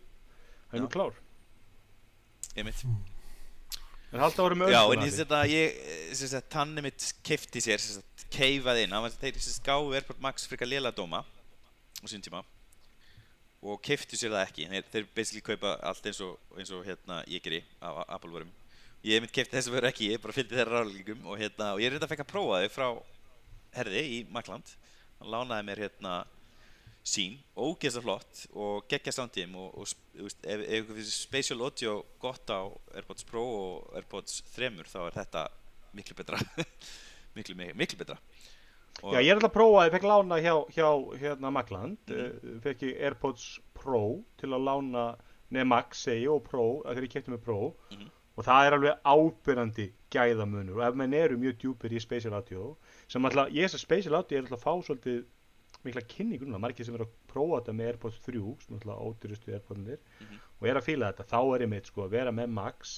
[0.72, 1.13] hann er klár.
[2.56, 2.84] einmitt
[4.13, 6.84] En halda voru með Já, önduna en ég set að ég, eh, sem sagt, tanni
[6.86, 10.48] mitt keifti sér, sem sagt, keifaði inn, hann var þeir sem sagt gáðu Airport Max
[10.48, 12.43] frekar léla dóma á sín tíma
[13.62, 17.20] og keiftu sér það ekki, þeir, þeir basically kaupa allt eins og, eins og hérna
[17.28, 18.52] ég geri á á Apple vörum.
[19.04, 21.82] Ég mitt keifti þess að vera ekki, ég bara fylgdi þeirra ráðlíkingum og hérna, og
[21.82, 22.88] ég reynda að fekk að prófa þau frá
[23.76, 24.72] herði í Makland,
[25.20, 26.13] hann lánaði mér hérna
[27.08, 32.52] sín, ógeðslega flott og geggja soundtím og, og veist, ef, ykkur finnst spatial audio gott
[32.52, 32.67] á
[32.98, 35.46] AirPods Pro og AirPods 3 þá er þetta
[35.96, 36.41] miklu betra
[37.38, 38.17] miklu, miklu, miklu betra
[39.04, 40.88] og, Já, ég er alltaf að prófa, ég fekk lána hjá, hjá
[41.22, 42.60] hérna Magland, mm.
[42.65, 44.04] fekk ég Airpods Pro
[44.41, 45.04] til að lána,
[45.54, 47.60] neða Max segi og Pro, að þegar ég kefti með Pro
[47.93, 48.08] Mhm.
[48.38, 52.76] og það er alveg ábyrrandi gæðamunur og ef menn eru mjög djúpir í Spatial Audio
[53.08, 55.24] sem alltaf, ég þess að Spatial Audio er alltaf að fá svolítið
[55.88, 59.06] mikla kynningu núna, margir sem eru að prófa þetta með Airpods 3 sem er alltaf
[59.08, 60.39] ódýrustu Airpodsinir Mhm.
[60.62, 62.95] og er að fíla þetta, þá er ég mitt sko að vera með Max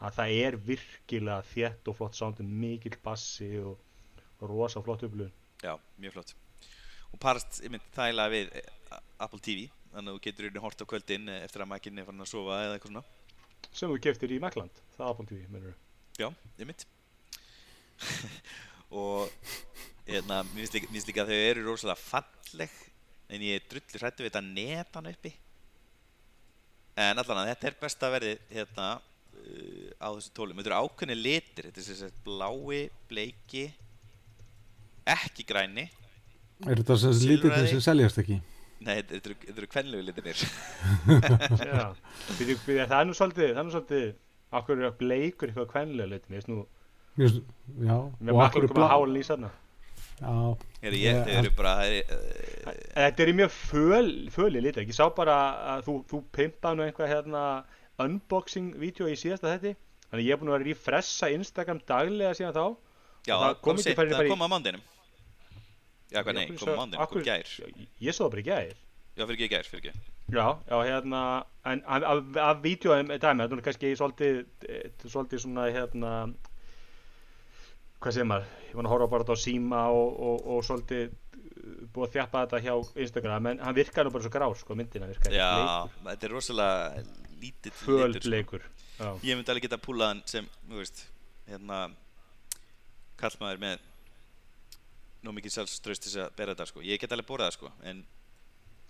[0.00, 3.78] að það er virkilega þétt og flott soundin, mikill bassi og,
[4.40, 6.34] og rosa flott upplöfun já, mjög flott.
[7.12, 10.86] Og parast einmitt þægilega við eh, Apple TV þannig að þú getur einnig hort á
[10.86, 13.04] kvöldin eh, eftir að makinn er farin að sofa eða eitthvað svona.
[13.72, 15.74] Sem þú keftir í Macland, það er Apple TV mennur.
[16.18, 16.28] Já,
[16.60, 16.84] einmitt.
[18.90, 19.28] Og
[20.08, 22.78] hérna, mér finnst líka, að þau eru rosalega falleg
[23.28, 25.34] en ég er drullu hrættu við þetta netan uppi.
[26.98, 31.18] En allan að þetta er besta verðið hérna uh, á þessu tólum, þetta eru ákveðni
[31.18, 31.68] litir.
[31.68, 33.66] Þetta er sem sagt blái, bleiki
[35.08, 35.86] ekki græni.
[36.66, 37.74] Er þetta sem Silfraði.
[37.74, 38.40] sem seljast ekki?
[38.78, 40.42] nei, þetta eru, þetta eru kvenlegu litirnir.
[41.68, 41.86] Já,
[42.38, 44.04] byrju, byrju, það er nú svolítið, það er nú svolítið,
[44.58, 46.66] okkur er bleikur eitthvað kvenlega lit, mér finnst nú,
[47.18, 47.40] Just,
[47.82, 49.48] já, með og makkur akkur komið að hálun í sanna.
[50.18, 55.06] Ég, þau eru bara er, uh, Þetta er í mjög föl, föli lit, ekki, sá
[55.14, 55.36] bara
[55.76, 57.42] að þú, þú pimpaði nú einhvað hérna
[58.02, 59.72] unboxing-vídeó í síðasta þetti,
[60.10, 62.66] þannig ég er búin að vera í fressa Instagram daglega síðan þá.
[63.28, 64.84] já, það kom en það í- kom á mándinum
[66.10, 67.54] já, hvað, nei, kom á sá- mándinum, kom gær.
[68.00, 68.76] Ég svo það bara í gær.
[69.18, 70.06] já, fyrir ekki gær, fyrir ekki.
[70.28, 71.22] Já, já, hérna,
[71.64, 76.12] en af, af, af vídjóum dæmi, þetta er kannski svolítið, eh, svolítið svona, hérna,
[77.98, 81.78] hvað segir maður, ég var að horfa bara á síma og, og, og svolítið eh,
[81.94, 85.08] búið að þjappa þetta hjá Instagram, en hann virkar nú bara svo grár, sko, myndina
[85.10, 87.06] virkar Já, bleikur, þetta er rosalega
[87.42, 88.66] lítill föl litur,
[88.98, 89.14] sko.
[89.22, 91.04] Ég myndi alveg geta púlað hann sem, þú veist,
[91.48, 91.82] hérna
[93.18, 93.84] kallmaður með
[95.26, 96.82] nú mikið sjálfströst til þess að bera þetta, sko.
[96.86, 98.04] Ég get alveg borðað það, sko, en,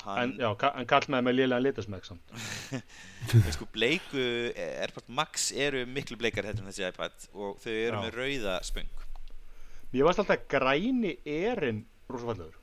[0.04, 2.34] hann, ka- en kall með með lélega litasmæk samt,
[3.34, 4.22] en sko, bleiku
[4.54, 8.02] AirPod Max eru miklu bleikar heldur en þessi iPad og þau eru Já.
[8.06, 8.90] með rauða spöng.
[9.92, 12.56] mér varst alltaf græni erinn rosafallegur,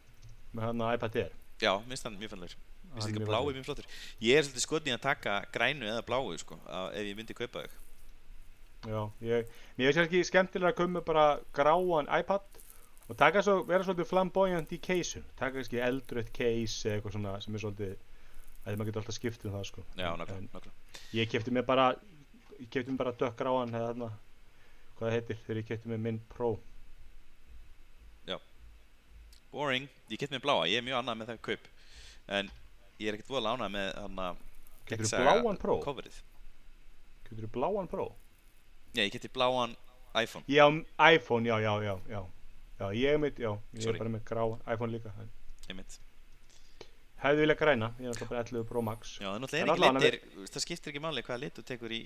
[0.55, 2.57] með hann að iPad Air, Já, minnst hann mjög fannlegur.
[2.95, 3.53] Minnst er ekki fallegur.
[3.55, 3.85] mjög flottur.
[4.23, 6.57] Ég er svolítið skotin í að taka grænu eða bláu, sko,
[6.91, 7.81] ef ég myndi kaupa þau.
[8.85, 9.47] Já, ég,
[9.79, 11.23] mér finnst ekki skemmtilega að koma bara
[11.55, 12.43] gráan iPad
[13.05, 17.33] og taka svo, vera svolítið flamboyant í case taka kannski eldrött case eða eitthvað svona
[17.43, 17.95] sem er svolítið
[18.65, 19.83] að maður getur alltaf skipt um það sko.
[19.93, 20.71] Já, en nokkla.
[21.13, 21.91] ég kefti mér bara
[22.57, 24.09] ég kefti mér bara dökkgráan eða þarna
[24.95, 26.55] hvað það heitir þegar ég kefti mér minn Pro.
[29.55, 31.67] Boring, ég get mér bláa, ég er mjög annað með það kaup.
[32.27, 32.49] En
[32.99, 34.41] ég er ekkert voðalega ánað með hann að
[34.89, 35.75] Geturðu bláan Pro?
[35.85, 36.17] coverið.
[37.23, 38.07] Kefti bláan Pro?
[38.91, 39.77] Já, ég geti bláan
[40.19, 40.43] iPhone.
[40.51, 40.65] Já,
[41.15, 42.19] iPhone, já, já, já, já
[42.79, 43.95] já, ég er mitt, já, ég Sorry.
[43.95, 45.29] er bara með gráan iPhone líka en
[45.69, 45.97] einmitt.
[47.23, 49.95] hefði viljað græna, ég er alltaf bara 11 Pro Max Já, það er náttúrulega er
[49.95, 52.01] ekki litir, veist, það skiptir ekki máli hvaða lit þú tekur í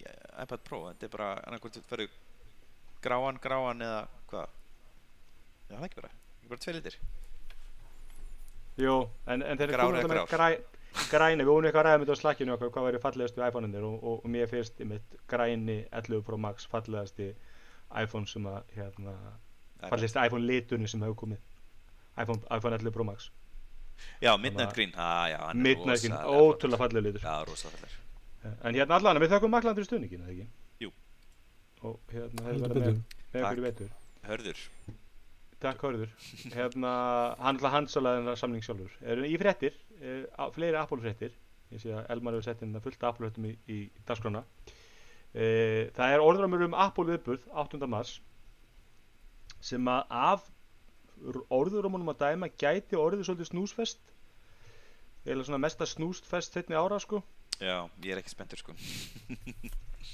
[0.45, 2.09] iPad Pro þetta er bara annarkvæmt þú ferðu
[3.03, 4.01] gráan, gráan eða
[4.31, 4.47] hvað
[5.69, 6.99] Já, það er ekki bara, ekki bara tvei litir
[8.79, 8.93] Jú,
[9.27, 10.49] en, en þeir komum eða alltaf með græ,
[11.11, 13.83] græni, við vorum eitthvað að ræða með þetta á slakkinu okkar, hvað væri fallegastu iPhone-inir
[13.89, 17.27] og, og, og mér finnst einmitt græni 11 Pro Max fallegasti
[17.99, 19.15] iPhone sem að, hérna,
[19.81, 21.41] fallegasti iPhone litunni sem hefur komið.
[22.19, 23.29] iPhone, iPhone 11 Pro Max.
[24.23, 27.21] Já, Midnight Green, ah, já, hann er Midnight, rosalega ótrúlega fallega litur.
[27.23, 28.55] Já, rosalega fallegur.
[28.63, 30.47] En hérna allan, við þökkum maklandur í stuðningin, eða ekki?
[30.85, 30.93] Jú.
[31.83, 33.91] og hérna hefur verið með, með okkur í vetur.
[34.29, 34.63] Hörður,
[35.59, 36.11] Takk Hörður.
[36.55, 36.91] Hérna,
[37.39, 38.93] hann ætla hansalaði þennar samning sjálfur.
[39.03, 41.35] Er í fréttir, er, á, fleiri Apple fréttir
[41.73, 44.43] ég sé að Elmar hefur sett inn fullt Apple fréttum í, í dagskrána.
[45.29, 45.45] E,
[45.95, 47.81] það er orðramur um Apple viðburð 8.
[47.89, 48.15] mars
[49.61, 50.45] sem að af
[51.51, 53.99] orðurumunum að dæma gæti orðið svolítið snúsfest.
[55.27, 57.21] Eða svona mesta snúsfest setni ára sko.
[57.59, 58.75] Já, ég er ekki spenntur sko.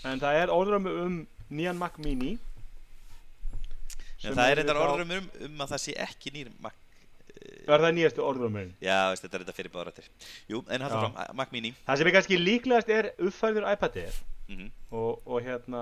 [0.06, 1.20] En það er orðramur um
[1.54, 2.34] nýjan Mac Mini.
[4.26, 6.74] En sem það er þetta þá- orður um, um að það sé ekki nýr Mac
[7.66, 10.08] er það nýjastu orðramurinn Já, veist, þetta er þetta fyrir báðrættir
[10.50, 11.04] Jú, en haldur Já.
[11.06, 11.72] fram, eh, Mac Mini.
[11.86, 15.82] Það sem er kannski líklegast er uppfærður iPad Air mm og, og hérna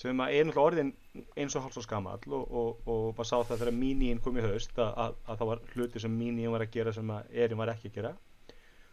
[0.00, 0.90] sem að er náttúrulega orðin
[1.36, 4.78] eins og hálfsás gamall og, og, og bara sá það þegar Miniin kom í haust
[4.78, 7.72] að, að, að það var hluti sem Miniin var að gera sem að Erin var
[7.74, 8.12] ekki að gera.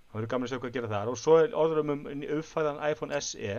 [0.07, 2.83] Það verður gaman að sjá hvað að gera þar og svo er orðurum um uppfæðan
[2.89, 3.55] iPhone SE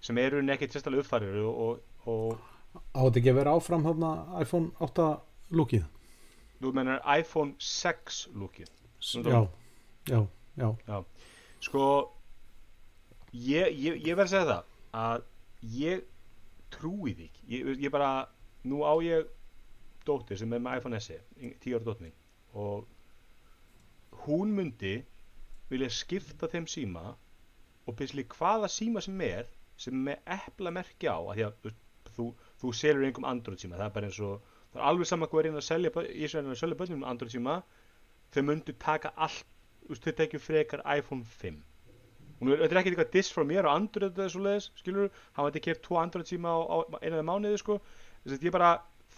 [0.00, 2.50] sem eru ekki tristallega uppfærir og, og, og
[2.94, 4.10] á þetta ekki að vera áfram þarna
[4.40, 5.08] iPhone 8
[5.58, 5.86] lúkið
[6.60, 8.70] þú mennar iPhone 6 lúkið
[10.06, 10.20] já,
[10.56, 10.96] já, já.
[11.64, 11.84] Sko
[13.32, 14.64] ég, ég, ég verð að segja það
[15.00, 15.26] að
[15.80, 16.06] ég
[16.74, 17.28] trúi því.
[17.50, 18.28] Ég, ég bara,
[18.64, 19.28] nú á ég
[20.06, 22.16] dóttir sem er með iPhone SE 10 ára dóttir mín
[22.60, 22.86] og
[24.24, 24.94] hún myndi
[25.70, 27.04] vilja skipta þeim síma
[27.86, 29.48] og byrjusli hvaða síma sem er
[29.80, 31.70] sem er með epla merki á að að
[32.16, 32.26] þú,
[32.60, 35.42] þú, selur einhverjum Android síma það er bara eins og það er alveg saman hvað
[35.42, 37.56] er inn að selja í Ísraelinu að selja börnum Android síma
[38.34, 39.46] þau myndu taka allt
[39.90, 41.69] þau tekju frekar iPhone 5 og nú er
[42.40, 45.58] þetta er ekkert eitthvað diss frá mér og Android eða svo leiðis, skilur hann veit
[45.60, 47.78] ekki tvo Android síma á, á einaði mánuði sko,
[48.24, 48.70] þess að ég bara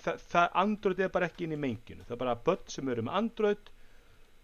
[0.02, 3.06] það, það Android er bara ekki inn í menginu það er bara börn sem eru
[3.06, 3.72] með Android.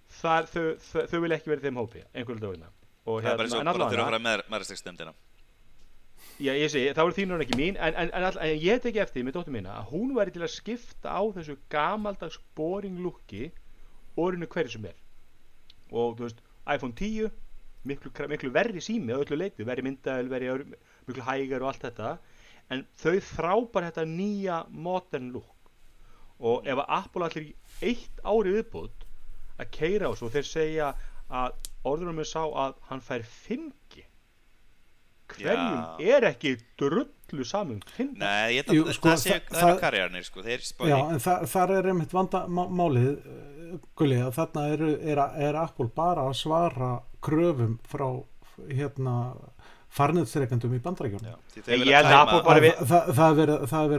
[0.09, 2.71] Þar, þau, þau, þau vil ekki verið þeim hópi einhverju döguna
[3.05, 5.13] og Það er bara hérna, svo en bara þurfa að allavega fara með maðurstegnstemdina
[6.39, 9.03] Já, ég segi, það voru þínur ekki mín en, en, en, all, en ég teki
[9.03, 13.49] eftir með dóttur mína að hún væri til að skipta á þessu gamaldags boring looki
[14.19, 14.97] orðinu hverju sem er.
[15.91, 17.33] Og þú veist, iPhone 10
[17.87, 20.51] miklu, miklu verri sími á öllu leiti verri myndaðil, verri
[21.07, 22.17] miklu hægar og allt þetta.
[22.71, 25.71] En þau þrá bara þetta nýja modern look.
[26.39, 27.55] Og ef að Apple allir í
[27.91, 29.07] eitt ári viðbútt
[29.59, 30.93] að keira á svo þeir segja
[31.29, 31.57] að
[31.89, 34.08] orðurum er sá að hann fær 5G
[35.35, 36.15] hverjum Já.
[36.17, 39.81] er ekki drullu saman 5G Nei, ég Jú, held að sko, það sé það- það-
[39.83, 44.17] karjarnir sko, þeir spáði Já, en þa þar er einmitt vanda má- málið uh, Gulli,
[44.25, 48.07] að þarna er, er, er Apple bara að svara kröfum frá
[48.73, 49.17] hérna
[49.99, 50.81] farniðsreikandum í
[52.45, 53.93] það, við- það, það er verið, er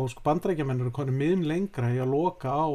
[0.00, 2.68] og sko bandrækjamenn eru konið minn lengra í að loka á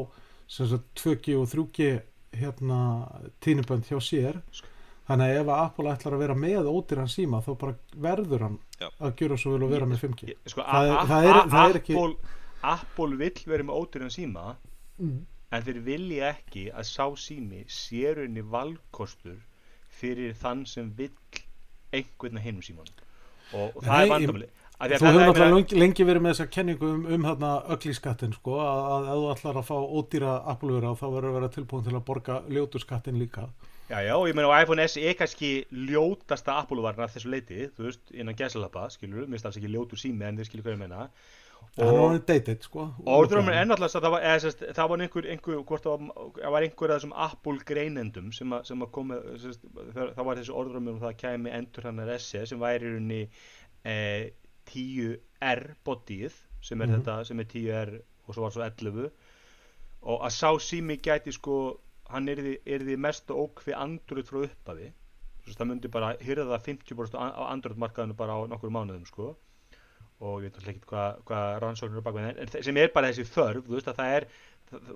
[0.47, 1.89] sem sagt 2G og 3G
[2.35, 2.79] hérna
[3.41, 4.41] tínubönd hjá sér
[5.07, 7.75] þannig að ef að Apple ætlar að vera með ódýran síma þá bara
[8.07, 8.89] verður hann Já.
[8.99, 11.39] að gera svo vel og vera með 5G Ég- sko, Það er- a- það er-
[11.41, 12.15] a- það er ekki- Apple,
[12.63, 14.45] Apple vill vera með ódýran síma
[14.99, 15.19] mm.
[15.51, 19.37] en þeir vilja ekki að sá sími sérunni valkostur
[19.95, 21.11] fyrir þann sem vill
[21.93, 22.89] einhvern að hinum síman
[23.53, 26.87] og, og það Nei, er vandamli Þú hefur náttúrulega lengi, lengi verið með þessa kenningu
[26.89, 31.05] um, um þarna ögli sko, að, að ef þú ætlar að fá ódýra Apple-vera þá
[31.05, 33.47] verður að vera tilbúin til að borga ljótu skattin líka.
[33.85, 38.03] Já, já, ég meina og iPhone S er kannski ljótasta Apple-varna þessu leiti, þú veist,
[38.11, 41.09] innan gæsalappa, skilur, mér finnst alls ekki ljótur sími en þið skilur hvað ég meina.
[41.75, 45.85] Það er náttúrulega dated sko ennáttúrulega það var, eða, sest, það var einhver, einhver, hvort
[45.85, 49.19] það var, var einhver af þessum Apple greinendum sem sem að komi,
[49.95, 53.21] það, var þessi orðrömmur og það kæmi endur hann SE sem væri í rauninni
[53.85, 54.33] eh,
[54.71, 57.01] 10R bodyið sem er Mhm.
[57.01, 57.95] þetta, sem er 10R
[58.27, 59.11] og svo var svo 11
[60.03, 64.91] og að sá sími gæti sko, hann er því mest ók við Android frá upphafi.
[65.45, 69.35] Svo það myndi bara hyrða 50% á á Android markaðinu bara á nokkur mánuðum sko.
[70.21, 73.09] Og ég veit alltaf ekki hvað hva rannsóknir er bak við það, sem er bara
[73.11, 74.27] þessi þörf veist að það er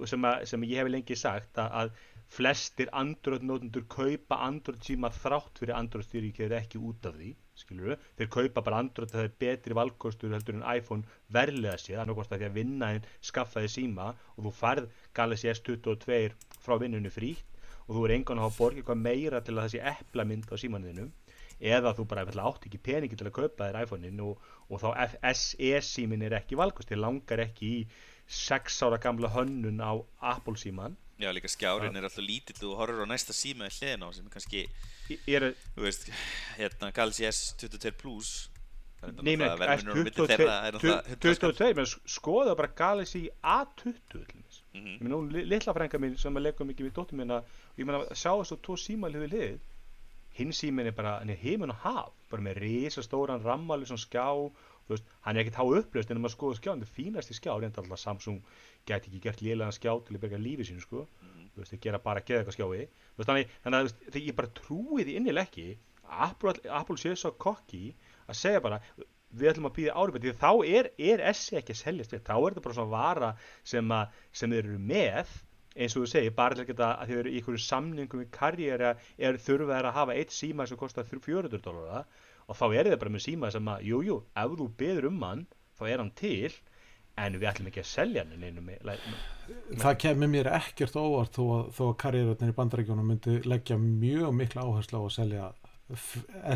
[0.06, 1.92] sem, að, sem ég hef lengi sagt að, að
[2.30, 7.96] flestir Android notendur kaupa Android síma þrátt fyrir Android stýrikjöður ekki út af því skilur
[8.18, 12.44] þeir kaupa bara Android það er betri valkostur heldur en iPhone verðlega séð, nokkvæmst að
[12.44, 16.20] því að vinna en skaffaði síma og þú færð Galaxy S22
[16.64, 17.46] frá vinnunni frítt
[17.88, 20.56] og þú er engan að hafa borgið eitthvað meira til að það sé eplamynd á
[20.62, 21.10] símaninu
[21.60, 25.82] eða þú bara átt ekki peningi til að kaupa þér iPhone-in og, og þá SE
[25.84, 27.82] símin er ekki valkost, þér langar ekki í
[28.30, 29.92] 6 ára gamla hönnun á
[30.34, 33.74] Apple síman Já, líka skjárin er alltaf lítill og þú horfir á næsta síma í
[33.76, 34.62] hliðina á sem er kannski,
[35.28, 36.08] er, þú veist,
[36.56, 38.32] hérna Galaxy S22 Plus
[39.00, 41.54] Það er Nei, menn, verðmunur á milli þeirra er náttúrulega 100 skall.
[41.56, 44.58] 22, menn skoða bara Galaxy A20 til dæmis.
[44.76, 44.90] Mhm.
[44.98, 47.38] Ég meina, hún li- litla frænka mín sem að leikum mikið við dóttur minna,
[47.78, 49.60] ég meina, sjá þessu tvo síma hlið við hlið,
[50.40, 53.98] hinn símin er bara, hann er heiminn og haf, bara með risa stóran rammalur sem
[53.98, 54.52] skjá,
[54.90, 57.56] veist, hann er ekkert há upplöst en um að skoða skjá, hann er fínasti skjá,
[57.56, 58.42] reynda alltaf Samsung
[58.90, 61.06] gæti ekki gert lélegan skjá til að berga lífi sínu, sko,
[61.54, 62.88] þú veist, þeir gera bara geða eitthvað skjái,
[63.20, 65.68] veist, þannig, þannig að, veist, ég bara trúi því innileg ekki,
[66.10, 67.84] að Apple, Apple sé svo kokki
[68.30, 68.82] að segja bara,
[69.30, 72.22] við ætlum að býða árið því þá er, er SE ekki að seljast vel.
[72.26, 73.30] þá er þetta bara svona vara
[73.72, 75.36] sem, að, sem þeir eru með.
[75.80, 78.32] Eins og þú segir, bara til að geta að þau eru í einhverju samningum í
[78.34, 82.02] karriera er þurfa þær að hafa eitt síma sem kostar 400 dólara
[82.50, 85.22] og þá er það bara með síma sem að, jújú, jú, ef þú byður um
[85.28, 85.46] hann
[85.78, 86.50] þá er hann til
[87.26, 88.92] en við ætlum ekki að selja hann með,
[89.82, 93.80] það kemur mér ekkert á óvart þó að, þó að karriérarnir í bandarækjunum myndi leggja
[93.82, 95.50] mjög mikla áherslu á að selja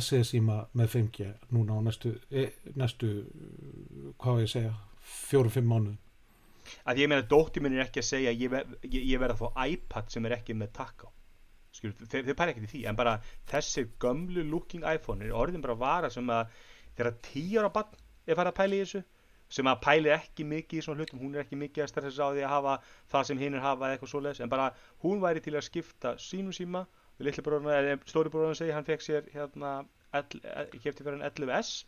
[0.03, 3.09] SE síma með 5G núna á næstu, e, næstu
[4.21, 4.73] hvað ég að segja
[5.13, 5.97] fjórum-fimm mánuðum.
[6.87, 9.41] Að ég meina dóttir minn er ekki að segja ég, ver, ég, ég verð að
[9.41, 11.09] fá iPad sem er ekki með takk á
[11.81, 13.15] þeir, þeir pæla ekki til því en bara
[13.49, 16.53] þessi gömlu looking iPhone er orðin bara vara sem að
[16.97, 17.97] þegar tíu ára bann
[18.27, 19.03] er farið að pæla í þessu
[19.53, 22.33] sem að pæli ekki mikið í svona hlutum hún er ekki mikið að stressa á
[22.33, 22.75] því að hafa
[23.13, 24.69] það sem hinn er hafa eða eitthvað svoleiðis en bara
[25.05, 28.87] hún væri til að skipta sínum síma og litli bróðurna, eða stóri bróðurna segi hann
[28.87, 29.73] fekk sér hérna
[30.13, 31.83] kefti fyrir hann 11S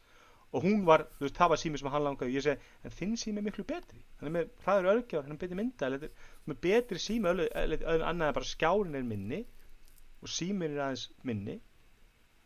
[0.55, 2.35] og hún var, þú veist, það var sími sem hann langaði.
[2.37, 3.99] Ég segi, en þinn sími er miklu betri.
[4.19, 8.35] Hann er með hraður örgjár, hann er betri mynda hann er betri sími, öðru annað
[8.37, 9.41] bara skjárin er minni
[10.21, 11.57] og símin er aðeins minni.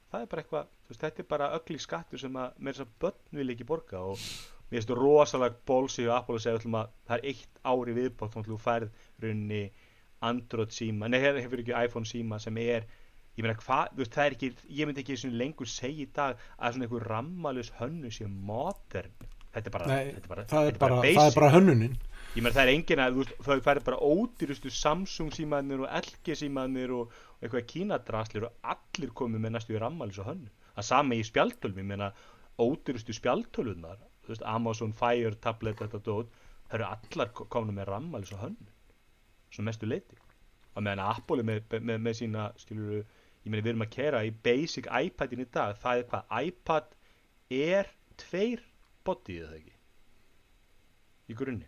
[0.09, 2.87] Það er bara eitthvað, þú veist, þetta er bara ögli skattur sem að með þess
[2.87, 4.25] að börn vil ekki borga og
[4.69, 8.35] mér finnst þetta rosalega bólsi og Apple að segja að það er eitt ári viðbótt
[8.35, 9.63] þá þú færð runni
[10.29, 12.85] Android síma, nei hefur ekki iPhone síma sem er,
[13.37, 16.45] ég meina hvað þú veist það er ekki, ég myndi ekki lengur segja í dag
[16.57, 19.15] að svona einhver rammalus hönnu sé modern,
[19.55, 21.95] þetta er bara, Nei, þetta er bara, það, er bara, bara er bara hönnunin.
[22.35, 26.93] Ég meina það er engin að þú færi bara ódýrustu Samsung símaðnir og LG símaðnir
[26.93, 30.51] og, og eitthvað kínadraslir og allir komið með næstu í rammalis og hönnu.
[30.75, 32.11] Það sami í spjaltölum, ég meina
[32.59, 36.33] ódýrustu spjaltölunar þú veist, Amazon Fire tablet þetta dót,
[36.69, 38.75] það eru allar komið með rammalis og hönnu
[39.49, 40.19] svo mestu leiti
[40.75, 43.01] og meðan Apple með, með, með, sína skilur,
[43.43, 46.95] ég meina við erum að kera í basic iPadin í dag, það er hvað iPad
[47.59, 48.63] er tveir
[49.07, 49.77] bodyið það ekki
[51.29, 51.67] í grunni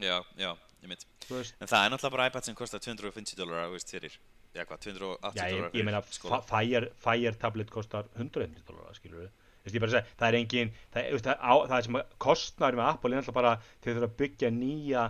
[0.00, 3.92] Já, já, ég mynd En það er náttúrulega bara iPad sem kostar 250 dólar veist,
[3.92, 4.16] fyrir,
[4.56, 6.40] já hvað, 280 Já, ég, dólar ég meina, sko.
[6.48, 9.39] Fire, Fire tablet kostar 150 dólar, skilur við.
[9.66, 13.20] Segja, það er engin, það, það, á, það er sem að kostnaður með Apple er
[13.20, 15.02] alltaf bara þau þurfa að byggja nýja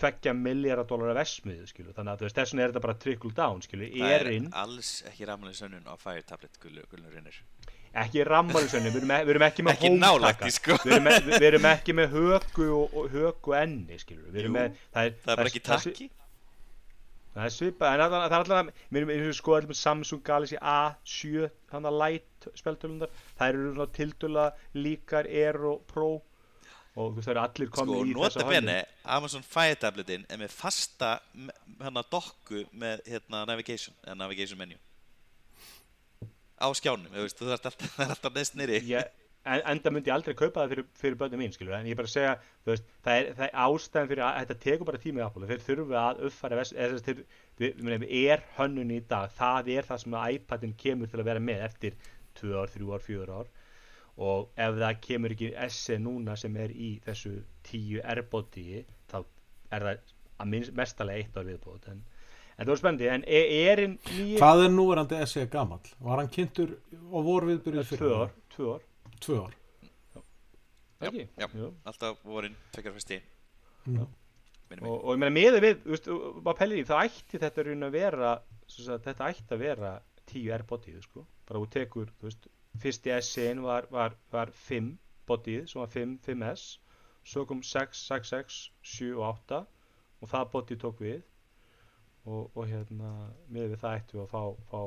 [0.00, 1.18] 2 miljardar dólar af
[1.68, 1.92] skilur.
[1.96, 3.90] Þannig að þess vegna er þetta bara trickle down, skilur.
[3.92, 7.42] Það er Erinn, alls ekki rafmæli sönnun á Fire Tablet Gullur reynir.
[8.00, 9.80] Ekki rammarinsunni, við, erum e- við erum ekki með
[10.46, 10.76] í, sko.
[10.84, 13.98] Við erum, með, við erum ekki með höku og, og höku enni,
[14.30, 16.10] Við erum Jú, með, það er, Það er bara ekki takki
[17.40, 21.46] Það er svipað, en það, er alltaf, við erum og skoðað með Samsung Galaxy A7,
[21.70, 24.44] hann að light spjaldtölunar, það eru svona tiltöla
[24.76, 26.10] líkar Air og Pro.
[26.98, 28.76] Og þú veist það eru allir Sko, komið í nota þessa bene,
[29.16, 31.14] Amazon Fire Tabletin er með fasta
[31.80, 34.76] hérna dokku með hérna navigation, eða navigation menu.
[36.60, 39.08] Á skjánum, þú veist, það er alltaf neðst nýri Ég,
[39.44, 42.00] en, enda myndi ég aldrei kaupa það fyrir, fyrir börnum mín, skilur, en ég er
[42.00, 42.36] bara að segja,
[42.68, 45.66] veist, það er, það er ástæðan fyrir að þetta tekur bara tíma í Apple, þeir
[45.66, 46.64] þurfa að uppfæra,
[48.20, 51.96] er hönnun í dag, það er það sem iPadin kemur til að vera með eftir
[52.40, 53.50] 2 ár, 3 ár, 4 ár.
[54.20, 57.38] Og ef það kemur ekki SE núna sem er í þessu
[57.70, 59.22] 10 airbody þá
[59.72, 61.88] er það að minnst, mestalega eitt ár viðbót.
[61.92, 62.02] En,
[62.56, 65.92] en það var spennandi, en er, er einn nýju Hvað er núverandi SE gamall?
[66.04, 66.76] Var hann kynntur
[67.10, 68.36] og voru viðbyrjuð fyrir?
[68.56, 68.86] tvö ár,
[69.26, 69.54] tvö ár,
[70.16, 70.24] ár.
[71.08, 71.26] ekki?
[71.40, 71.46] já.
[71.56, 71.68] Jú.
[71.84, 73.20] alltaf vorin, tvekjar fyrsti
[73.86, 74.02] Mm.
[74.84, 76.08] og, og ég meina miður við, þú veist,
[76.44, 78.32] maður pælir í það ætti þetta raun að vera
[78.68, 79.92] sem sagt, þetta ætti að vera
[80.30, 82.44] 10 R bodyð sko, bara þú tekur þú veist,
[82.82, 84.92] fyrsti S-in var, var, var 5
[85.26, 86.66] bodyð, sem var 5, 5S
[87.32, 88.60] svo kom 6, 6, 6
[88.98, 89.62] 7 og 8
[90.20, 91.18] og það bodyð tók við
[92.28, 93.10] og, og hérna
[93.48, 94.80] miður við það ættu við að fá, fá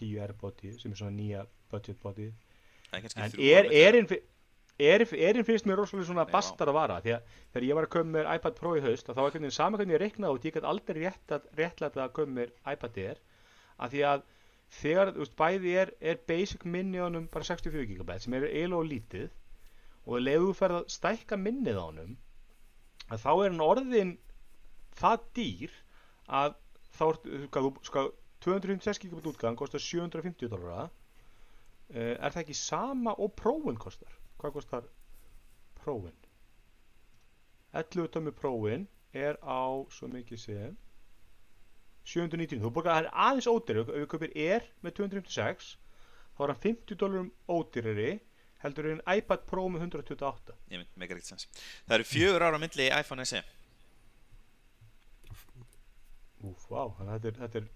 [0.00, 2.32] 10 R bodyð sem er svona nýja budget bodyð
[2.92, 4.22] Er en er, fi-
[4.78, 6.98] er, erinn finnst mér rosalega svona bastar að vara?
[7.04, 9.44] Því að þegar ég var að koma með iPad Pro í haust þá var einhvern
[9.48, 12.54] veginn sama hvernig ég reiknaði út ég gæti aldrei rétt að, réttlæta að koma með
[12.74, 13.20] iPad Air.
[13.78, 14.22] Að því að
[14.78, 18.48] þegar, þú veist, bæði er, er basic minni á honum bara 64 GB sem er
[18.48, 19.28] eiginlega lítið
[20.08, 22.16] og þú ferð að stækka minnið á honum
[23.08, 24.14] að þá er hann orðin
[24.98, 25.76] það dýr
[26.40, 26.56] að
[26.98, 27.18] þá er,
[27.54, 28.04] þú, sko,
[28.44, 30.90] 256 GB útgang kostar 750 dólara uh,
[31.94, 34.12] er það ekki sama og prófin kostar?
[34.38, 34.88] Hvað kostar
[35.80, 36.16] prófin?
[37.72, 40.76] 11 tómi prófin er á svo mikið sem
[42.08, 45.68] 790 þú borgar það er aðeins ódýri ef við kaupir er með 256
[46.36, 48.10] þá er hann 50 dólarum ódýrari
[48.62, 51.48] heldur en iPad Pro með 128 Ég mynd, megar ekkert sens
[51.86, 53.42] Það eru fjögur ára milli í iPhone SE
[56.48, 57.70] Úf, vá, þannig að þetta er, þetta er,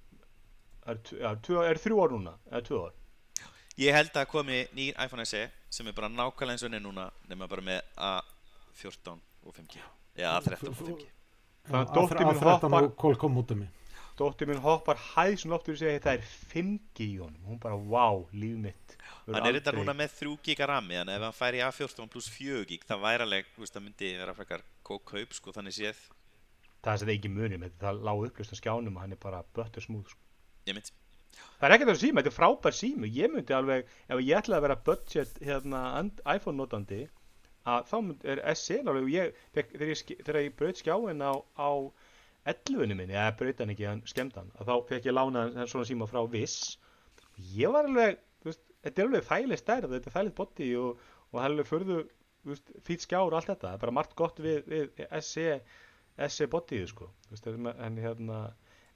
[1.28, 2.98] er, tvö, er þrjú ár núna eða tvö ár
[3.80, 7.06] Ég held að komi nýr iPhone SE sem er bara nákvæmlega eins og henni núna
[7.30, 9.78] nema bara með A14 og 5G
[10.18, 11.06] Já, A13 og 5G
[11.62, 13.70] Þannig að dóttir mín A13 hoppar- og Qualcomm út um mig.
[14.18, 18.26] dóttir minn hoppar hæðsum loftur og segir það er 5G í honum hún bara, wow,
[18.32, 18.96] líf mitt
[19.26, 22.28] Hann er þetta núna með 3 giga rami en ef hann færi í A14 pluss
[22.28, 26.02] 4 gig það væri alveg, það myndi vera frekar kókaup sko þannig séð
[26.82, 29.44] það er þetta ekki munum, þetta er lág upplust á skjánum og hann er bara
[29.54, 30.18] böttur smúð sko.
[30.66, 30.90] Ég mynd,
[31.38, 33.10] það er ekkert að síma, þetta er frábær sími.
[33.16, 35.82] Ég myndi alveg, ef ég ætlaði að vera budget hérna,
[36.36, 37.02] iPhone notandi
[37.72, 40.02] að þá mynd- er SE alveg, ég, þegar ég,
[40.48, 41.70] ég braut skjáin á, á
[42.50, 46.08] 11 minni, eða braut hann ekki, hann skemmt hann, þá fekk ég lána svona síma
[46.10, 46.76] frá Viss.
[47.54, 51.38] Ég var alveg, veist, þetta er alveg þægileg stærð, þetta er þægilegt body og, og
[51.38, 52.00] það er alveg förðu,
[52.82, 55.46] fýt skjár og allt þetta, það er bara margt gott við, við SE,
[56.34, 58.40] SE bodyið, sko, veist, en hérna,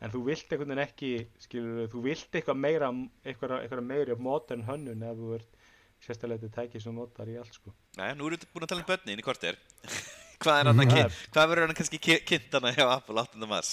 [0.01, 1.11] en þú vilt einhvern veginn ekki,
[1.47, 2.91] skilur, þú vilt eitthvað meira,
[3.25, 5.57] eitthvað, eitthvað meira modern hönnun ef þú ert
[6.07, 7.73] sérstaklega þetta tæki sem notar í allt, sko.
[7.97, 9.57] Næja, nú erum við búin að tala um börnin í korter.
[10.45, 11.07] hvað hann að kynna?
[11.33, 13.49] Hvað verður hann kannski ki- kynnt hana hjá Apple 8.
[13.49, 13.71] mars?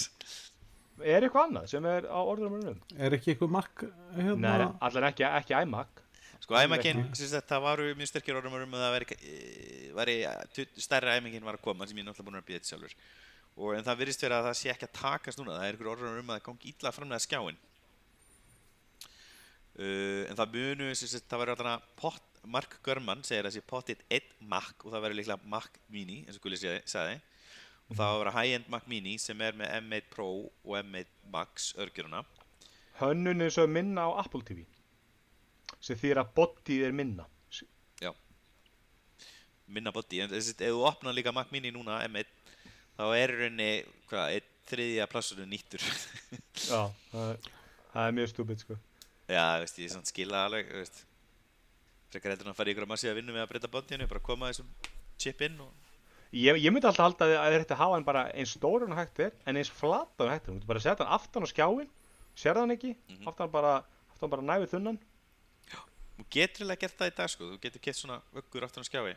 [1.04, 4.38] Er eitthvað annað sem er á orðunum Er ekki eitthvað makk hérna?
[4.40, 6.00] Nei, allan ekki, ekki iMac.
[6.44, 10.16] Sko, sagt, það varu mjög sterkir orðum um að það væri, eh, væri
[10.56, 12.96] tut- stærri iMac-in var að koma sem ég er náttúrulega búin að býða þetta sjálfur.
[13.54, 15.90] Og, en það virðist vera að það sé ekki að takast núna, það er ykkur
[15.92, 17.60] orðum um að það gangi illa að framlega skjáin.
[19.74, 24.02] Uh, en það munu, það verður alltaf pot, Mark Gurman segir að það sé potið
[24.12, 27.20] 1 Mac og það verður líklega Mac Mini, eins og Gulli sagði.
[27.84, 32.24] Og það vera high-end Mac Mini sem er með M1 Pro og M1 Max örgjuruna.
[32.98, 34.66] Hönnun er svo minna á Apple TV.
[35.84, 37.26] Sem þýr að bodyið er minna.
[39.74, 42.28] minna body, en þessi, ef þú opnar líka Mac Mini núna M1
[42.98, 43.70] þá er rauninni,
[44.10, 44.36] hvað,
[44.70, 45.82] þriðja plassurinn nýttur
[46.70, 46.80] Já,
[47.12, 47.38] það er,
[47.92, 48.76] það er mjög stúbid, sko.
[49.28, 50.70] já, veist, ég skila alveg
[52.14, 54.22] frekar heldur en að fara í ykkur að massíða vinnu með að breyta bodyinu, bara
[54.22, 54.68] koma þessum
[55.18, 55.72] chip inn og
[56.34, 58.98] Ég, ég myndi alltaf halda að er hægt að hafa hann bara eins stóran og
[58.98, 60.48] hægt er, en eins flatan og hægt er.
[60.48, 61.90] Þú myndi bara setja hann aftan á skjáin,
[62.34, 63.28] sér hann ekki, Mhm.
[63.30, 63.74] aftan bara,
[64.10, 64.98] aftan bara næfið þunnan.
[66.18, 68.86] þú getur eiginlega gert það í dag sko, þú getur kett svona vöggur aftur á
[68.90, 69.14] skjái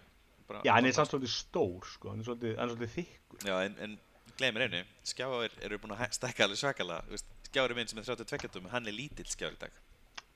[0.50, 3.42] bara Já, hann er samt svolítið stór sko, hann er svolítið, hann er svolítið þykkur.
[3.50, 3.98] Já, en, en
[4.38, 7.02] glemir einu, skjáður eru búin að stækka alveg svakala
[7.48, 9.78] skjáður er minn sem er 32 tum, hann er lítill skjáður í dag.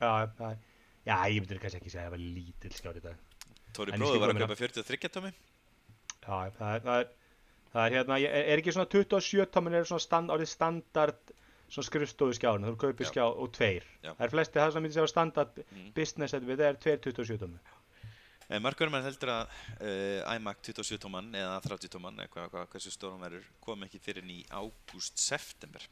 [0.02, 0.12] Já,
[1.06, 3.26] já ég myndir kannski ekki segja að það var lítill skjáður í dag.
[3.76, 5.32] Tóri bróður var að köpa 43 tumi
[6.22, 7.12] Já, það er
[7.72, 11.36] það er hérna, er, er ekki svona 27 tumin er svona stand, orðið standard
[11.72, 13.86] svona skrifstofu skjáðurna, þú kaupir skjáð og tveir.
[14.04, 14.12] Já.
[14.12, 15.86] það er flesti það sem myndir segja standard mm.
[15.96, 17.52] business, þetta er 227
[18.52, 22.66] Eh, Markverðum er heldur að uh, iMac 27 tómann eða 30 tómann eða hvað, hvað,
[22.74, 25.86] hversu stórum verður kom ekki fyrir ný ágúst-september.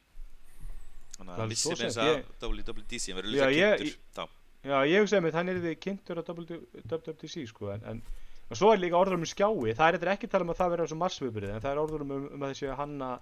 [1.16, 4.36] Þannig að vissi meins að WWDC verður líka kynntur þá.
[4.60, 8.04] Já, ég hugsaði með þannig að það er kynntur á WWDC sko en, en,
[8.50, 10.74] en svo er líka orður um skjái, það er eitthvað ekki tala um að það
[10.76, 13.14] verður svona marsviðbyrðið en það er orður um, um að þessi hanna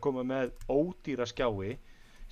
[0.00, 1.76] koma með ódýra skjái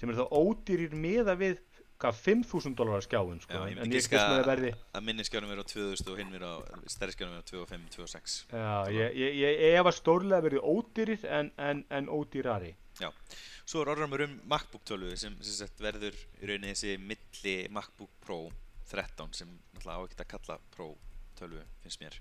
[0.00, 1.60] sem er þá ódýrir meða við
[2.02, 5.66] hvað, 5.000 dólarar skjáin, sko, Já, ég myndi með að verði, að minni skjánum verður
[5.66, 6.54] á 2000 og hinn verður á
[6.92, 11.26] stærri skjánum verður á 25, 26 já, ég, ég, ég, ég var stórlega verið ódýrir
[11.38, 12.74] en, en, en ódýrari.
[13.66, 18.44] Svo er orðramur um MacBook 12 sem, sem verður í rauninni þessi milli MacBook Pro
[18.92, 20.92] 13 sem náttúrulega á ekkert að kalla Pro
[21.40, 22.20] 12 finnst mér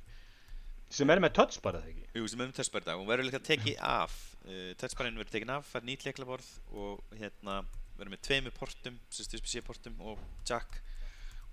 [0.95, 2.03] Sem er með touch bara, það ekki?
[2.15, 4.13] Jú, sem er um touchbar í dag og verður líka tekið af
[4.45, 7.57] uh, touchbarinn verður tekið af, fær nýtt leiklaborð og hérna
[7.97, 10.19] verður með tveimur portum USB portum og
[10.49, 10.81] jack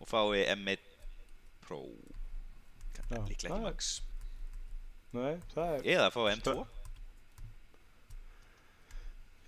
[0.00, 0.88] og fái M1
[1.62, 1.80] Pro
[2.92, 3.90] Já, líklega það ekki er- max
[5.12, 6.54] Nei, það er, eða fái M2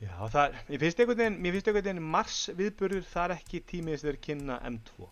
[0.04, 3.34] já, það er, mér finnst einhvern veginn, mér finnst einhvern veginn mars viðburður, það er
[3.38, 5.08] ekki tímið sem þeir kynna M2.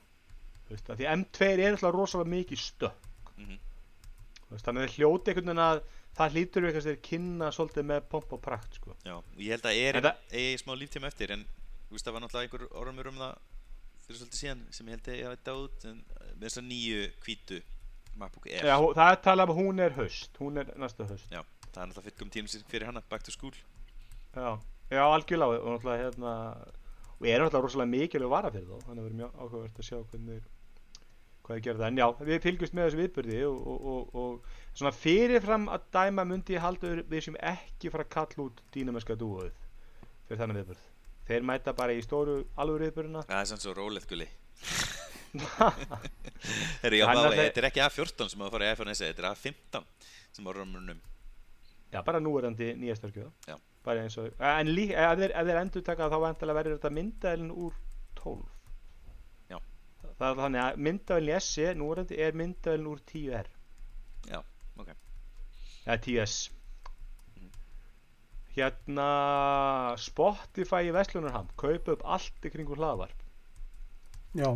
[0.67, 3.33] Þú veist, af því M2 er alltaf rosalega mikið stökk.
[3.39, 3.57] mm
[4.43, 5.83] Þú veist, þannig að þeir hljóti einhvern veginn að
[6.19, 8.97] það hlýtur við eitthvað sem þeir kynna svolítið með pomp og prakt sko.
[9.07, 11.47] Já, ég held að er það- eigi smá líftíma eftir en
[11.93, 13.33] þú veist það var náttúrulega einhver orðumur um það
[14.07, 16.67] fyrir svolítið síðan sem ég held að ég hafi dáð en uh, með þess að
[16.71, 17.59] nýju hvítu
[18.23, 18.65] MacBook Air.
[18.69, 21.29] Já, það er talað um að hún er haust, hún er næsta haust.
[21.33, 23.55] Já, það er náttúrulega fyrir tíma fyrir hana, back to school.
[24.37, 24.49] Já,
[24.93, 26.33] já algjörlega og náttúrulega hérna
[27.21, 30.51] og er náttúrulega rosalega mikilvæg vara fyrir þá þannig að mjög áhugavert að sjá hvernig
[31.43, 35.65] hvað það, en já, við fylgjumst með þessu viðbyrði og, og, og, og svona fyrirfram
[35.75, 39.49] að dæma myndi ég halda við- sem ekki fara að kalla út dýnamennska dúoð
[40.29, 40.85] fyrir þannig viðbyrð
[41.29, 44.29] þeir mæta bara í stóru alvöru viðbyrðina Það er samt svo rólegt gulli.
[46.83, 46.93] Er
[47.39, 49.85] þetta er ekki A14 sem að fara í SE, þetta er A15
[50.35, 51.01] sem var orðumurinn um
[51.93, 52.73] já, bara núverandi
[54.05, 56.17] eins og, en líka, ef þeir, þeir endur taka þá
[56.59, 57.77] verður þetta myndaðilin úr
[58.21, 58.43] 12
[59.53, 59.59] Já.
[60.19, 63.53] það er þannig að myndaðilin í SE núverandi er myndaðilin úr 10R
[64.33, 64.41] Já,
[64.83, 64.93] ok.
[65.87, 66.62] Eða 10S Mhm.
[68.57, 69.09] Hérna
[70.01, 73.19] Spotify í Vestlunarham kaupa upp allt í kringu hlaðvarp
[74.37, 74.49] Já.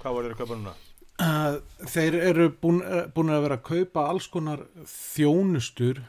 [0.00, 0.74] hvað voru þeir að kaupa núna?
[1.16, 2.82] Uh, þeir eru búin,
[3.14, 6.02] búin að vera að kaupa alls konar þjónustur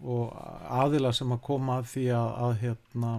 [0.00, 0.30] og
[0.80, 3.10] aðila sem að koma að því að, að hérna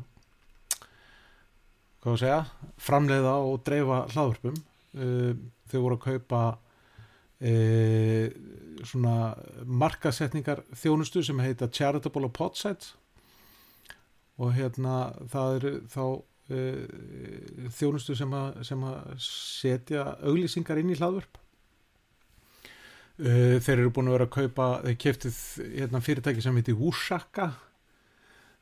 [2.02, 2.42] hvað að segja
[2.82, 5.34] framleiða og dreifa hlaðvörpum uh,
[5.70, 6.42] þau voru að kaupa
[7.42, 9.34] svona
[9.66, 12.92] markasetningar þjónustu sem heita Charitable og Podsites
[14.42, 14.96] og hérna
[15.32, 16.04] það eru þá
[16.52, 16.62] e,
[17.78, 21.42] þjónustu sem að, sem að setja auglýsingar inn í hlaðvörp
[23.20, 25.42] e, þeir eru búin að vera að kaupa þeir keftið
[25.76, 27.52] hérna, fyrirtæki sem heitir Wusaka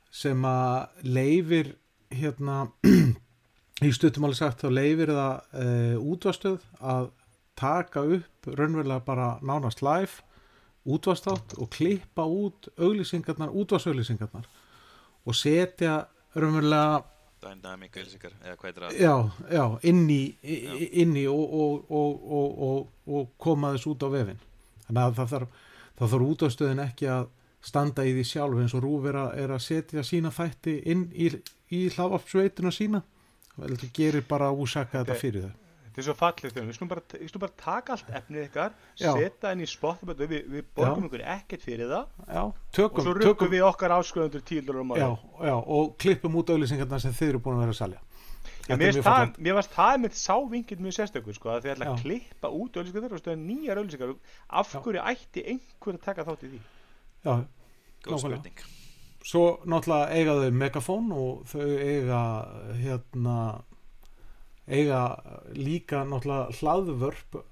[0.09, 1.73] sem að leifir
[2.09, 2.63] hérna
[3.87, 5.69] í stuttum alveg sagt þá leifir það e,
[6.15, 7.11] útvastöð að
[7.59, 10.23] taka upp raunverulega bara nánast live
[10.89, 14.45] útvastátt og klippa út auglýsingarnar, útvastauglýsingarnar
[15.27, 16.05] og setja
[16.35, 17.03] raunverulega
[17.39, 18.95] Dynamic auðlýsingar eða hvað er það?
[18.99, 19.13] Já,
[19.55, 24.03] já, inn í, í- inn í og, og, og, og, og, og koma þess út
[24.03, 24.41] á vefin
[24.87, 25.53] þannig að það þarf,
[26.01, 27.29] þarf útastöðin ekki að
[27.69, 31.05] standa í því sjálf eins og Rúf er að, er að setja sína þætti inn
[31.11, 31.29] í,
[31.75, 33.01] í hlaðvarpsveituna sína.
[33.59, 35.19] Það gerir bara úsaka þetta Ok.
[35.19, 35.68] fyrir þau
[35.99, 37.03] Þetta er svo fallið þegar við skulum bara,
[37.43, 39.09] bara taka allt efnið ykkar, Já.
[39.17, 41.09] setja inn í Spotify, við, við borgum Já.
[41.09, 44.93] ykkur ekkert fyrir það já, og tökum, svo rukkum tökum við okkar áskröðundur tílur um
[44.95, 45.09] já,
[45.43, 47.99] já, og klippum út auglýsingarna sem þið eru búin að vera að salja
[48.69, 49.39] er Mér mjög finnst það, fallegt.
[49.43, 52.01] mér varst það með sávingill mjög sérstökur sko, að þið ætla að Já.
[52.03, 54.11] klippa út auðlýsingar og stöða nýjar auðlýsingar
[54.61, 54.79] af Já.
[54.85, 57.33] hverju ætti einhver að taka þátt í því já,
[57.99, 58.19] Góð Nákvæmlega.
[58.19, 58.59] spurning
[59.29, 62.21] svo náttúrulega eiga þau megafón og þau eiga
[62.79, 63.35] hérna
[64.69, 65.03] eiga
[65.57, 67.45] líka náttúrulega hlaðvörp uh,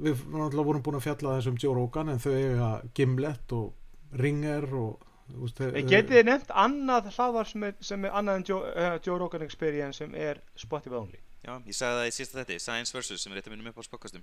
[0.00, 4.16] við náttúrulega vorum búin að fjalla þess um Joe Rogan en þau eiga Gimlet og
[4.16, 9.18] Ringer og getið þið nefnt annað hlaðvar sem sem er annað en Joe, uh, Joe
[9.18, 13.22] Rogan Experience sem er Spotify only Já, ég sagði það í sísta þetta Science vs.
[13.22, 14.22] sem er eitt af minnum upp á spokkastum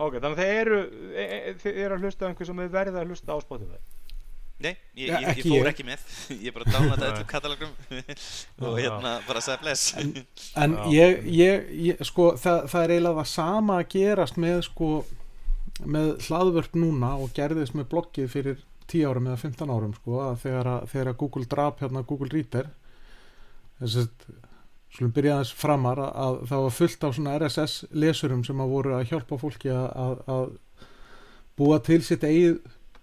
[0.00, 0.78] Ok, þannig að þeir eru,
[1.12, 3.80] e, e, þið eru að hlusta á einhver sem er verið að hlusta á Spotify
[4.62, 5.68] Nei, ég, Ja, ég, ég fór ég.
[5.72, 6.02] ekki með.
[6.46, 7.72] Ég bara dánaði þetta katalogum
[8.68, 9.86] og hérna bara sagði bless.
[10.62, 10.84] En Já.
[10.94, 14.92] ég, ég, ég sko það, það er eiginlega það sama að gerast með sko
[15.88, 18.60] með hlaðvörp núna og gerðist með bloggið fyrir
[18.92, 22.28] 10 árum eða 15 árum sko að þegar að, þegar að Google drap hérna Google
[22.34, 22.68] Reader
[23.80, 24.10] þess að
[24.92, 28.72] skulum byrja aðeins framar að, að það var fullt af svona RSS lesurum sem að
[28.74, 30.44] voru að hjálpa fólki að, að, að
[31.62, 32.58] búa til sitt eigið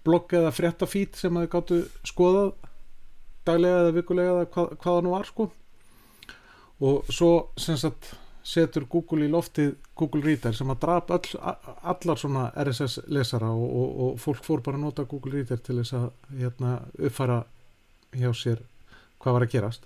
[0.06, 1.78] blogg eða fréttafít sem að þau gáttu
[2.08, 2.50] skoðað
[3.46, 5.46] daglega eða vikulega eða hvað, hvað það nú var sko.
[6.80, 7.30] Og svo
[7.60, 8.14] sem sagt
[8.50, 13.50] setur Google í loftið Google Reader sem að drap öll, a- allar svona RSS lesara
[13.52, 16.06] og, og, og fólk fór bara að nota Google Reader til þess að
[16.40, 17.42] hérna, uppfæra
[18.16, 18.62] hjá sér
[19.20, 19.84] hvað var að gerast.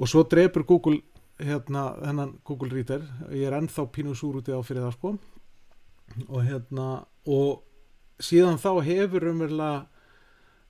[0.00, 1.00] Og svo drepur Google
[1.40, 3.02] hérna, hennan Google Reader.
[3.34, 5.12] Ég er ennþá pínu súr út í á fyrir það sko.
[6.30, 6.86] Og hérna
[7.26, 7.66] og
[8.20, 9.86] síðan þá hefur umverulega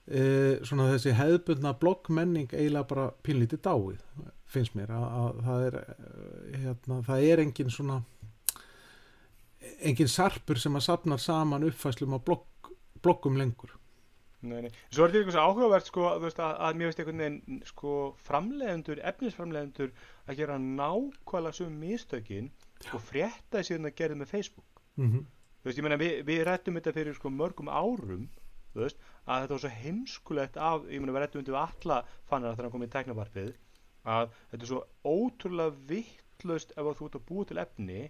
[0.06, 0.22] e,
[0.66, 4.92] svona þessi hefðbundna bloggmenning eiginlega bara pínlítið dáið finnst mér.
[4.94, 7.98] Að, að það er eh, hérna, það er engin svona
[9.84, 12.70] engin sarpur sem að sapnar saman uppfæslum á blogg,
[13.04, 13.76] bloggum lengur.
[14.40, 14.70] Nei, nei.
[14.88, 17.96] Svo er þetta eitthvað svo áhugavert sko, veist, að, að mér veist einhvern veginn sko,
[18.24, 19.90] framleiðendur, efnisframleiðendur
[20.24, 22.48] að gera nákvæmlega sögum mistökin
[22.96, 24.82] og frétta síðan að gera með Facebook.
[24.96, 25.26] Mm
[25.60, 28.26] þú veist, ég meina við, við rættum þetta fyrir sko, mörgum árum
[28.74, 32.00] þú veist, að þetta var svo heimskulegt af, ég meina við rættum þetta við alla
[32.30, 33.54] fannar þegar hann kom í tæknavarpið
[34.10, 38.04] að þetta er svo ótrúlega vittlaust ef þú ert að búa til efni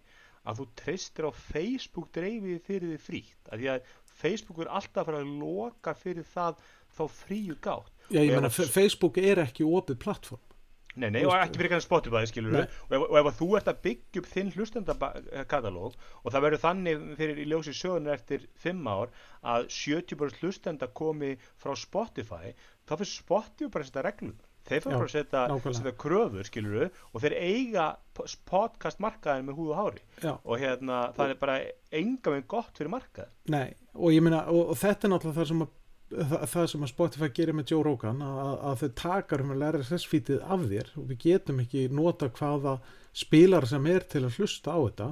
[0.48, 3.40] að þú treystir á Facebook dreifið fyrir því frítt.
[3.50, 3.90] Að því að
[4.20, 6.62] Facebook er alltaf að fara að loka fyrir það
[6.96, 7.92] þá fríu gátt.
[8.08, 10.49] Já, ég meina, Facebook er ekki opið plattform
[10.98, 12.64] Nei, nei, og ekki fyrir kannar Spotify, skilur Nei.
[12.98, 17.38] og og ef þú ert að byggja upp þinn hlustendakatalóg og það verður þannig fyrir
[17.38, 19.12] í ljósi sögunar eftir fimm ár
[19.46, 22.54] að 70% hlustenda komi frá Spotify,
[22.88, 24.38] þá fyrir Spotify bara að setja reglur.
[24.70, 29.56] Þeir fyrir bara að setja, setja kröfur, skilur og þeir eiga po- podcast markaðin með
[29.56, 31.54] húð og hári Já, og hérna, það er bara
[31.96, 35.48] enga með gott fyrir markað nei, og ég meina og, og þetta er náttúrulega það
[35.54, 35.72] sem að
[36.10, 39.60] það, það sem að Spotify gerir með Joe Rogan að, að þau takar um að
[39.62, 42.76] læra RSS-fítið af þér og við getum ekki nota hvaða
[43.16, 45.10] spilar sem er til að hlusta á þetta.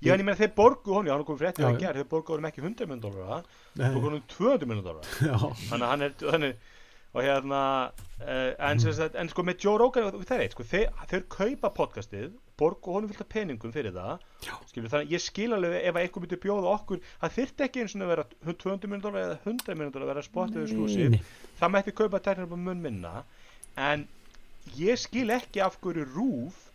[0.00, 2.34] Já, en ég meina þeir borgu honum, hann er komið fréttið að gera, þeir borgu
[2.36, 3.40] honum ekki 100 miljonar dólara,
[3.74, 6.68] Nei, borgu honum 200 miljonar dólara já, þannig að hann er þannig,
[7.10, 9.18] og hérna uh, en, mm.
[9.24, 12.30] en sko með Joe Rogan það er eitt, sko, þeir, þeir kaupa podcastið
[12.60, 14.24] borgu honum fullt af peningum fyrir það
[14.70, 17.96] skilur, þannig að ég skil alveg ef eitthvað myndi bjóða okkur, það þyrfti ekki eins
[17.96, 21.22] og að vera 200 minnum dólar eða 100 minnum dólar að vera spottið exclusive, Nei,
[21.60, 23.14] það mætti kaupa tæknir upp mun minna
[23.90, 24.04] en
[24.78, 26.66] ég skil ekki af hverju rúf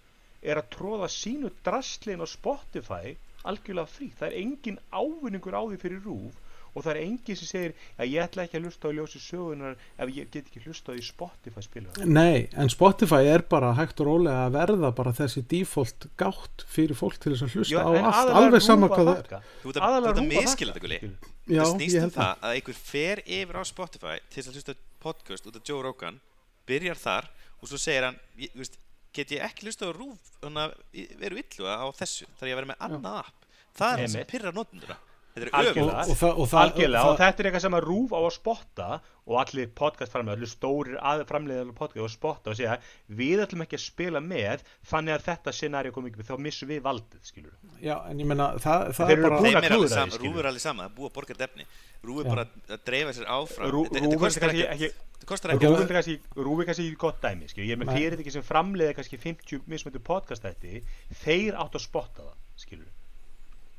[0.46, 3.16] er að tróða sínu drastlin á Spotify
[3.46, 6.42] algjörlega frí, það er engin ávinningur á því fyrir rúf
[6.76, 9.78] og það er enginn sem segir að ég ætla ekki að hlusta á ljósi sögunar
[9.98, 14.02] ef ég get ekki hlusta á í Spotify spilur Nei, en Spotify er bara hægt
[14.04, 17.92] og rólega að verða bara þessi default gátt fyrir fólk til þess að hlusta á
[17.96, 19.48] allt, alveg sama hvað það er.
[19.64, 21.00] Þú ert að- að miskila þetta guli
[21.46, 22.38] Já, Það snýst um það.
[22.42, 25.82] að einhver fer yfir á Spotify til þess að hlusta á podcast út af Joe
[25.86, 26.20] Rogan
[26.66, 27.28] byrjar þar
[27.62, 28.78] og svo segir hann ég, þú veist,
[29.14, 32.60] get ég ekki hlusta á rúf þannig að veru illu á þessu þar ég að
[32.64, 33.46] vera með annað app?
[33.76, 34.98] Það er það sem þetta er
[35.36, 36.04] Algjörlega.
[36.06, 38.88] og, og, það, Algjörlega, og og þetta er eitthvað sem að rúf á að spotta
[39.26, 42.78] og allir podcast framlega, allir stórir framlega podcast og spotta og segja
[43.10, 46.84] við ætlum ekki að spila með þannig að þetta scenari kom ekki, þá missum við
[46.86, 50.40] valdið skilur Já, en ég meina það, það er bara þeim er alveg sama, rúf
[50.40, 51.68] er alveg sama það er búið að borga defni
[52.06, 53.72] rúf er bara að dreifa sér áfram.
[53.74, 55.72] Rú- Þetta- Rúf þetta er kostar ekki- þetta kostar ekkert.
[55.72, 57.66] Rúf er kannski, Rúf er kannski ekki gott dæmi skilur.
[57.66, 57.96] ég er með Nei.
[57.98, 60.84] fyrirtæki sem framleiði kannski 50 mismöndu podcast þetta
[61.24, 62.92] þeir átt að spotta það skilur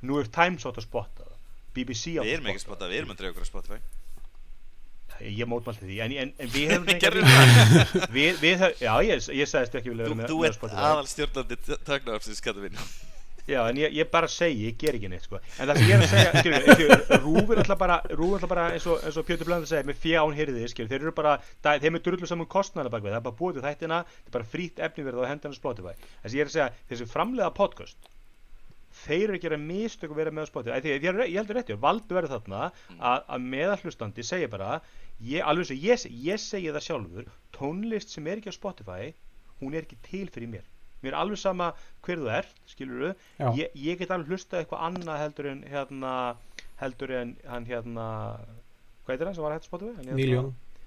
[0.03, 1.36] New York Times átt að spotta það
[1.77, 3.81] BBC við að erum ekki að spotta við erum að dreifa okkur á Spotify.
[5.17, 6.89] Ég mótmælti því en, en, en við hefum
[7.33, 8.09] það.
[8.13, 10.59] Við, við, hef- já ég, ég sagðist ekki vilja þú, vera með, þú með ert
[10.59, 10.87] Spotify.
[10.91, 11.59] aðal stjórnandi
[11.89, 12.81] taknaðarfsins skattu minn
[13.47, 15.39] Já, en ég, ég bara segi, ég ger ekki neitt sko.
[15.63, 18.41] En það sem ég er að segja, skilur, skilur Rúf er alltaf bara, Rúf er
[18.41, 21.13] alltaf bara eins og, eins og Pjötur Blöndar segir, með fján hyrði, skilur Þeir eru
[21.15, 24.01] bara, það, þeim er drullu saman kostnæðan bak við Það er bara búið til þættina,
[24.11, 25.95] það er bara frýtt efniverð á hendana Spotify.
[26.25, 28.11] Það sem ég er að segja, þessi framlega podcast
[29.05, 31.77] Þeir eru að gera mistök að vera með á Spotify Því, ég, ég heldur rétti,
[31.83, 32.63] valdu verið þarna
[32.97, 34.71] að, að meðallustandi segja bara
[35.21, 39.13] ég, Alveg svo, ég, ég segi það sjálfur Tónlist sem er ekki á Spotify
[39.61, 40.67] Hún er ekki til fyrir mér
[41.05, 41.71] Mér er alveg sama
[42.07, 43.51] hver þú ert, skilur Já.
[43.53, 46.13] ég, get alveg hlustað eitthvað annað heldur en hérna
[46.81, 48.07] heldur en hann hérna
[49.05, 49.93] hvað heitir hann sem var að hætta Spotify?
[50.01, 50.17] Hérna-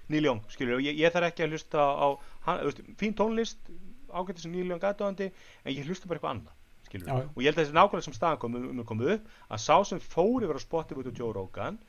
[0.10, 2.08] Neil Young, skilur ég, ég þarf ekki að hlusta á
[2.48, 3.70] hann, þú veist, fín tónlist
[4.10, 6.56] ágættis sem Young aðdóðandi en ég hlusta bara eitthvað annað.
[6.98, 9.64] Og ég held að þessi nákvæmlega sem staðan kom um, um að koma upp að
[9.66, 11.80] sá sem fór yfir á Spotify út á Joe Rogan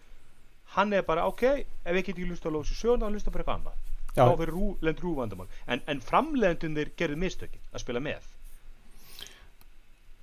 [0.74, 3.44] hann er bara ok ef ég get ekki hlusta á Lósi Sjön þá hlusta bara
[3.44, 3.86] eitthvað annað.
[4.10, 4.26] Já.
[4.26, 8.26] þá fyrir rú, lend rúvandamál en, en framleiðendunir gerðu mistökin að spila með.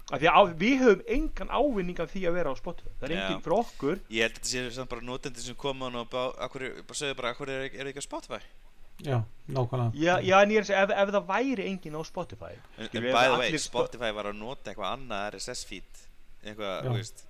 [0.08, 3.10] Af því að á, við höfum engan ávinning af því að vera á Spotify það
[3.10, 3.20] er Já.
[3.24, 4.02] enginn fyrir okkur.
[4.12, 7.52] Ég held að þetta samt bara notendur sem koma og akkur, bara sögðu bara, akkur
[7.52, 8.44] er, er ekki á Spotify
[9.06, 9.92] Já, nákvæmlega.
[9.94, 12.92] Já, já en ég er að segja ef, ef það væri enginn á Spotify en,
[12.92, 16.06] by the way, Spotify var að nota eitthvað annað RSS feed
[16.44, 17.26] eitthvað, þú veist.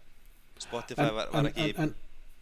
[0.63, 1.91] Spotify en, var, var en, ekki en,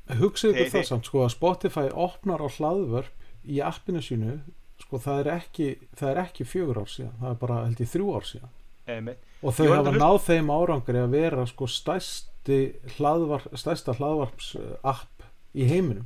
[0.06, 4.38] en hugsið ykkur það samt sko að Spotify opnar á hlaðvörp í appinu sínu
[4.86, 7.92] sko það er ekki, það er ekki fjögur ár síðan það er bara held ég
[7.96, 8.56] þrjú ár síðan.
[8.86, 9.22] Einmitt.
[9.42, 12.58] og þau hafa náð þeim árangri að vera sko stærsti
[13.00, 14.52] hlaðvarp, stærsta hlaðvarps
[14.86, 15.26] app
[15.58, 16.06] í heiminum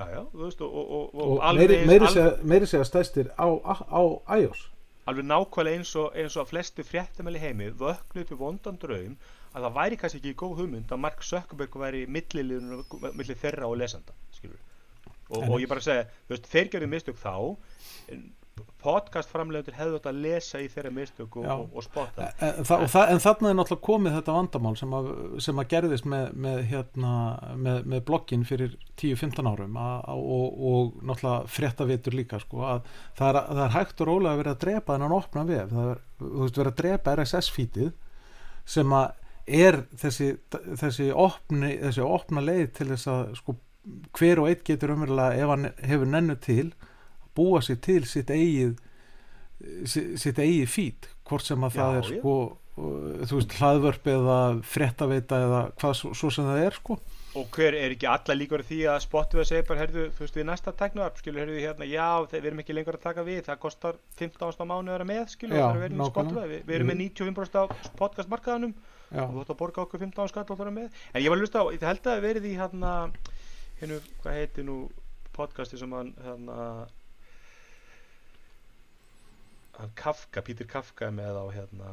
[0.00, 2.06] já, já, þú veist og, og, og, og alveg, meiri,
[2.42, 4.02] meiri, segja, stærstir á, á, á
[4.40, 4.64] iOS.
[5.10, 9.14] Alveg nákvæmlega eins og, eins og að flestu fréttamæli heimi vöknu upp í vondan draum
[9.50, 12.84] að það væri kannski ekki góð hugmynd að Mark Zuckerberg væri milliliðun
[13.18, 14.60] milli þeirra og lesanda skilur
[15.30, 17.34] og, ég bara segja, þú veist, þeir gerðu mistök þá
[18.60, 22.28] en podcast framleiðundur hefðu átt að lesa í þeirra mistök og, og, spotta.
[22.38, 25.10] En, þa og þa en þarna er náttúrulega komið þetta vandamál sem að,
[25.46, 27.14] sem að gerðist með, með, hérna,
[27.56, 32.86] með, með bloggin fyrir 10-15 árum og, og náttúrulega fréttavitur líka sko, að
[33.18, 35.74] það er, það er hægt og rólega að vera að drepa þennan opna vef.
[35.74, 37.90] Það er veist, vera að drepa RSS fítið
[38.68, 39.08] sem að
[39.50, 40.30] er þessi,
[40.78, 43.56] þessi, opni, þessi opna leið til þess að sko,
[44.16, 46.68] hver og einn getur umverulega ef hann hefur nennu til
[47.40, 48.76] búa sér til sitt eigið
[49.88, 52.18] si- sitt eigið fít hvort sem að það Já, er já.
[52.20, 52.34] sko
[52.80, 56.96] uh, þú veist hlaðvörp eða fréttaveita eða hvað svo, svo sem það er sko.
[57.38, 60.46] Og hver er ekki alla líkur því að Spotify segir bara, herðu, þú veist við
[60.48, 64.00] næsta teknoarp skilur, herðu hérna, já, við erum ekki lengur að taka við það kostar
[64.18, 66.10] 15 á mánu að vera með skilur, Já, það er að vera nákvæmlega.
[66.10, 66.48] Spotify.
[66.50, 67.64] Við, við erum með 95% á
[68.00, 70.98] podcast markaðanum já, og þú ætti að borga okkur 15 skall og það er með.
[71.14, 72.94] En ég var að hlusta á, ég held að það verið í hérna,
[73.78, 74.78] hérna, hvað heiti nú
[75.38, 76.58] podcasti sem hann hérna
[79.84, 81.90] hann Kafka, Peter Kafka er með á hérna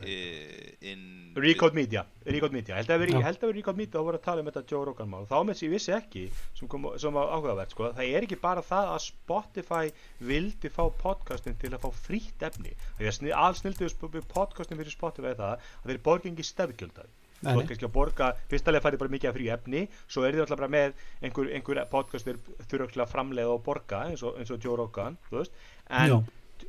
[0.00, 3.22] uh, in Recode Media, Recode Media, held að veri, Já.
[3.26, 5.36] held að veri Recode Media og voru að tala um þetta Joe Rogan mál, þá
[5.44, 6.24] með þess að ég vissi ekki
[6.60, 9.92] sem, kom, sem var áhugavert, sko, það er ekki bara það að Spotify
[10.32, 12.72] vildi fá podcastin til að fá frítt efni.
[12.98, 13.92] Því að sni- allsnildu
[14.32, 17.60] podcastin fyrir Spotify er það að þeir borga engi stefgjöldar þú nei.
[17.60, 20.60] ert kannski að borga, fyrstulega færði bara mikið af frí efni svo er þið alltaf
[20.62, 24.64] bara með einhver, einhver podcast þeir þurfa að framleiða og borga eins og, eins og
[24.64, 26.16] Joe Rogan, en Já.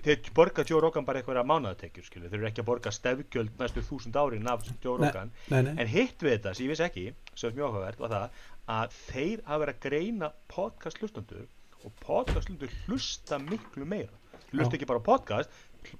[0.03, 3.85] þeir borga Joe Rogan bara einhverja mánaðatekjur skilur, þeir eru ekki að borga stefgjöld næstu
[3.87, 5.73] þúsund árin af Joe Nei, Rogan nei, nei.
[5.77, 8.41] en hitt við þetta sem ég vissi ekki sem er mjög áhugavert var það
[8.77, 11.47] að þeir hafa verið að greina podcast hlustandur
[11.85, 15.49] og podcast hlustandur hlusta miklu meira hlusta ekki bara á podcast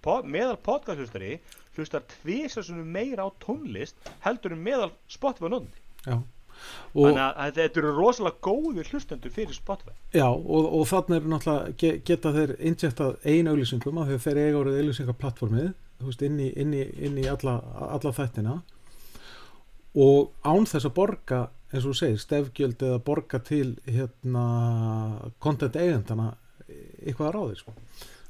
[0.03, 1.37] po meðal podcast hlustari
[1.77, 5.49] hlustar tvisasunum meira á tónlist heldur en meðal Spotify
[6.97, 9.93] og, Þannig að þetta eru rosalega góðir hlustendur fyrir Spotify.
[10.15, 14.25] Já, og, og þannig er náttúrulega ge, geta þeir injektað ein auglýsingum af því að
[14.25, 15.69] þeir eiga orðið auglýsingaplattformið
[16.27, 17.59] inn í, inn í, inn í alla,
[17.91, 18.57] alla þættina.
[19.97, 24.43] Og án þess að borga eins og þú segir, stefgjöld eða borga til hérna
[25.43, 26.31] content eigandana
[26.67, 27.73] eitthvað að ráði sko.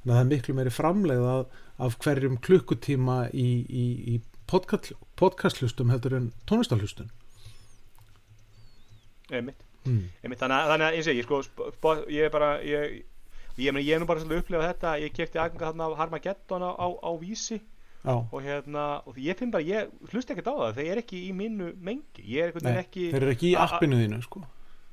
[0.01, 3.85] Þannig að það er miklu meiri framleið af, hverjum klukkutíma í, í,
[4.15, 4.19] í
[4.49, 7.11] podcast, podcastlustum heldur en tónlistarlustun
[9.31, 10.03] einmitt, mm.
[10.23, 10.39] einmitt.
[10.39, 12.99] Þannig, að, þannig að eins og ég sko, ég er bara ég,
[13.57, 16.67] ég, meni, ég er nú bara svolítið upplifað þetta ég kefti aðganga þarna af Harmageddon
[16.67, 17.59] á, á, á vísi
[18.07, 21.23] Já, og hérna og ég finn bara, ég hlust ekkert á það þeir er ekki
[21.27, 24.43] í mínu mengi ég er nei, ekki þeir eru ekki í appinu þínu sko.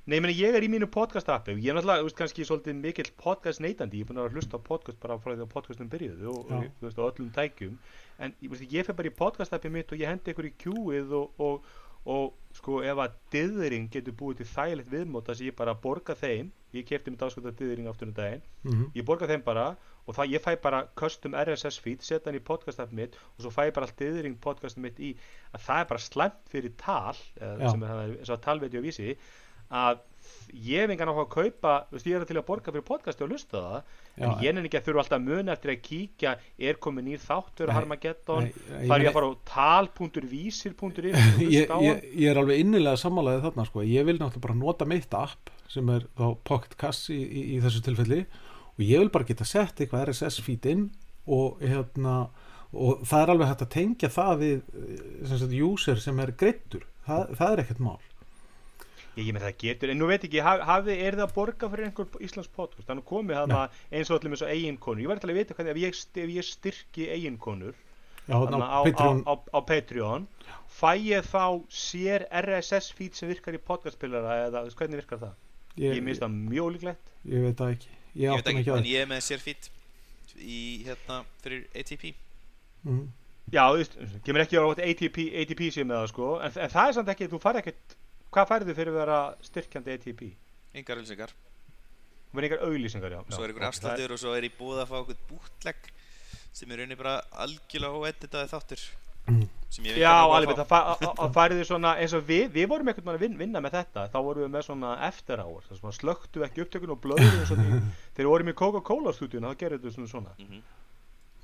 [0.05, 2.75] Nei, meni, ég er í mínu podcast appi ég er náttúrulega, þú veist, kannski svolítið
[2.77, 5.89] mikill podcast neytandi, ég er búin að hlusta á podcast bara frá því að podcastum
[5.95, 7.79] byrjuðu og, og þú veist, á öllum tækjum.
[8.21, 11.15] En veist, ég fer bara í podcast appi mitt og ég hendi ykkur í kjúið
[11.17, 11.71] og, og,
[12.05, 16.17] og sko, ef að dyðring getur búið til þægilegt viðmót þess að ég bara borga
[16.21, 19.67] þeim ég kefti mitt áskölda dyðring aftur um daginn mm ég borga þeim bara
[20.05, 23.47] og það ég fæ bara custom RSS feed, setja hann í podcast app mitt og
[23.47, 25.15] svo fæ ég bara allt dyðring podcastum mitt í
[25.55, 28.85] að það er bara slæmt fyrir tal eða, sem er það eins og talveit og
[28.85, 29.17] vísi
[29.71, 30.03] að
[30.55, 33.25] ég hef engan á að kaupa þú veist, ég er til að borga fyrir podcasti
[33.27, 33.79] og lusta það
[34.15, 36.35] Já, en ég nenni ekki að þurfa alltaf að muna eftir að kíkja
[36.71, 41.19] er komið nýr þáttur Nei, Harmageddon, nei, ég að fara á tal.vísir.is
[41.57, 43.83] ég, ég, ég er alveg innilega sammálaðið þarna sko.
[43.89, 47.61] ég vil náttúrulega bara nota mitt app sem er þá Pocket Cast í, í, í
[47.65, 48.23] þessu tilfelli
[48.75, 50.89] og ég vil bara geta sett eitthvað RSS feed inn
[51.27, 52.25] og hérna
[52.75, 56.35] og það er alveg hægt að tengja það við eh, sem sagt, user sem er
[56.39, 58.01] greittur það, það er ekkert mál
[59.15, 61.71] Ég, ég með það getur, en nú veit ekki, haf, hafi, er það að borga
[61.71, 62.87] fyrir einhver Íslands podcast?
[62.89, 65.03] Þannig komið það eins og allir með svo eiginkonur.
[65.05, 67.77] Ég var alltaf að vita hvernig ef ég, ef ég styrki eiginkonur
[68.25, 70.27] Já, á, á, Patreon, á, á, á Patreon,
[70.73, 75.35] fæ ég þá sér RSS feed sem virkar í podcastspilara eða hvernig virkar það?
[75.77, 77.13] Ég, ég, minnst það mjög ólíklegt.
[77.29, 79.69] ég veit það ekki ég, Ég veit ekki, ekki en ég er með sérfít
[80.41, 82.15] í hérna fyrir ATP
[82.87, 83.05] mm.
[83.53, 86.89] Já, þú veist, kemur ekki á ATP, ATP sé með það sko, en, en það
[86.89, 87.97] er samt ekki, þú fær ekkert,
[88.35, 90.23] hvað færðu fyrir að vera styrkjandi ATP?
[90.75, 91.11] Engar verður
[92.49, 93.21] einhver auglýsingar, já.
[93.31, 95.91] Svo er ykkur ok, afslættur og svo er ég búið að fá okkur bútlegg
[96.55, 97.17] sem er rauninni bara
[97.47, 98.85] algjörlega óeditaði þáttur
[99.25, 99.47] Mm.
[99.73, 100.99] sem ég Já, alveg, fá.
[101.01, 104.03] það þið svona eins og við, við vorum ekkert mann að vin, vinna með þetta,
[104.13, 105.63] þá vorum við með svona eftir áur,
[105.97, 107.01] slöktu ekki upptökun og
[107.65, 107.81] í-
[108.19, 110.35] þegar við vorum í Coca-Cola stúdíun, þá gerðu þetta svona svona.
[110.45, 110.61] Mhm.
[110.61, 110.84] Uh,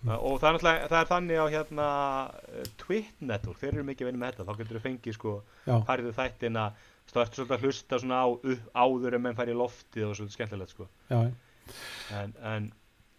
[0.09, 1.89] og það er, það er þannig á hérna
[2.31, 5.35] uh, Twit Network, þeir eru mikið að vinna með þetta, þá getur við fengið sko,
[5.67, 6.67] færið þættina,
[7.11, 10.15] þá ertu svolítið að hlusta svona á upp, áður en menn fær í loftið og
[10.17, 10.89] svolítið skemmtilegt sko.
[11.11, 11.21] já,
[12.17, 12.73] En, en,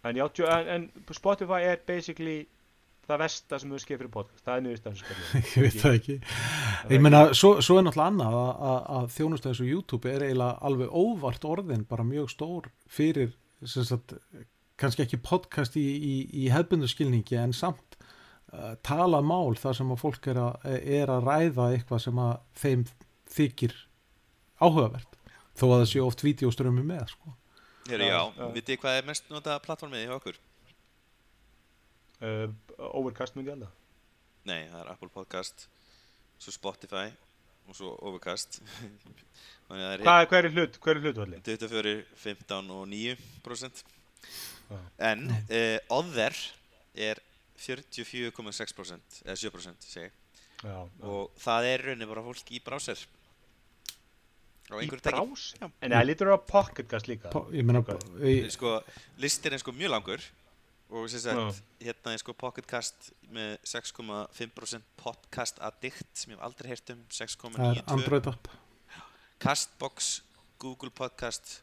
[0.04, 2.42] en en, Spotify er basically
[3.06, 5.48] það versta sem við skeið fyrir podcast, það er skemmtilegt.
[5.56, 6.16] ég veit það ekki
[6.92, 10.26] Ég meina, svo, svo er náttúrulega annað að, að, að þjónustu eins og YouTube er
[10.26, 13.32] eiginlega alveg óvart orðin, bara mjög stór fyrir,
[13.64, 14.16] sagt,
[14.82, 16.14] kannski ekki podcast í, í,
[16.44, 17.96] í hefbundu skilningi en samt
[18.52, 20.68] uh, talað mál þar sem að fólk er að,
[20.98, 22.84] er að ræða eitthvað sem að þeim
[23.32, 23.76] þykir
[24.62, 25.18] áhugavert
[25.58, 27.32] þó að það sé oft vídeoströmmi með, sko.
[27.90, 28.46] Heru, Já, já, já.
[28.54, 30.36] vitið hvað er mest notað plattformið hjá okkur?
[32.22, 32.46] uh,
[32.92, 33.68] Overcast held að
[34.46, 35.66] Nei, það er Apple Podcast
[36.42, 37.08] svo Spotify
[37.70, 38.60] og svo Overcast
[39.72, 41.40] er Hvað, hver er hlut, hver er hlutvalli?
[41.46, 44.61] 24, 15 og 9% Já.
[44.98, 46.36] En uh, Other
[46.94, 47.20] er
[47.62, 50.10] 44,6% eða 7% segi.
[50.62, 53.00] Já, og það er rauninni bara fólk í browser
[54.70, 55.48] á í brás?
[55.58, 55.66] Já.
[55.82, 57.90] En það lítur á pocketcast líka Po- Ég meina, Ok.
[58.22, 58.76] ég, sko,
[59.18, 60.22] listin er sko mjög langur
[60.92, 66.90] og sagt, hérna er sko Pocketcast með 6,5% Podcast Addict sem ég hef aldrei heyrt
[66.94, 68.48] um það er 6,92 Android app.
[69.40, 70.22] Castbox,
[70.58, 71.62] Google Podcast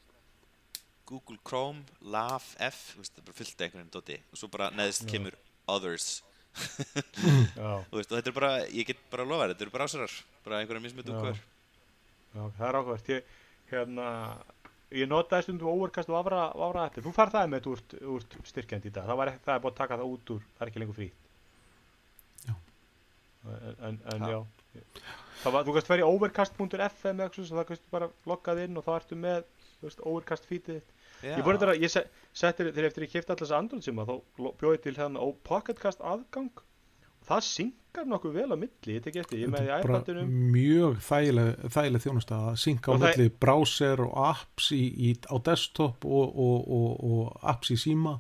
[1.09, 1.83] Google Chrome,
[2.13, 4.17] Lav F þú veist, það er bara fullt af einhverjum doti.
[4.31, 5.11] Og svo bara neðst Já.
[5.15, 5.37] kemur
[5.69, 6.09] Others.
[7.93, 9.73] Veist, og þetta er bara, ég get bara að lofa þér, þetta eru
[10.45, 11.17] bara einhverja mismötu Já.
[11.19, 11.41] útkvæður
[12.33, 13.11] já, það er áhugavert.
[13.13, 13.35] Ég,
[13.73, 14.07] hérna
[14.89, 17.81] Ég notaði stundum Overcast og Vafra, Vafra appi Þú fær það með þetta úr,
[18.15, 19.05] úr styrkjandi í dag.
[19.05, 20.97] Það, var, ekki- það er búin að taka það út úr Það er ekki lengur
[20.97, 21.09] frí
[22.47, 22.55] Já.
[23.85, 24.39] En, en, já
[25.43, 28.87] Það var, þú kannst vera í overcast.fm eða eitthvað það kannst bara loggað inn og
[28.87, 29.45] þá ertu með
[29.79, 33.11] þú veist, overcast feedið þitt Ég fór þetta að, ég se- setti þegar eftir ég
[33.11, 34.13] kipta allas Android síma þá
[34.61, 36.51] bjóði til hérna ó Pocketcast aðgang.
[37.19, 39.99] Og það syngar nokkuð vel á milli, ég tek eftir, ég er með í bara
[39.99, 40.29] iPadinum.
[40.53, 42.37] mjög þægileg, þægileg þjónusta.
[42.49, 46.69] Að synka á Og það- milli browser og apps í, í, á desktop og, og,
[46.71, 48.19] og, og apps í síma.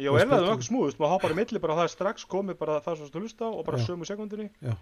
[0.00, 0.48] Já, er það spjallum.
[0.48, 3.20] nokkuð smúðust, maður hoppar í milli bara það er strax komið bara það sem þú
[3.20, 4.72] hlusta á og bara sömu sekundinni Já.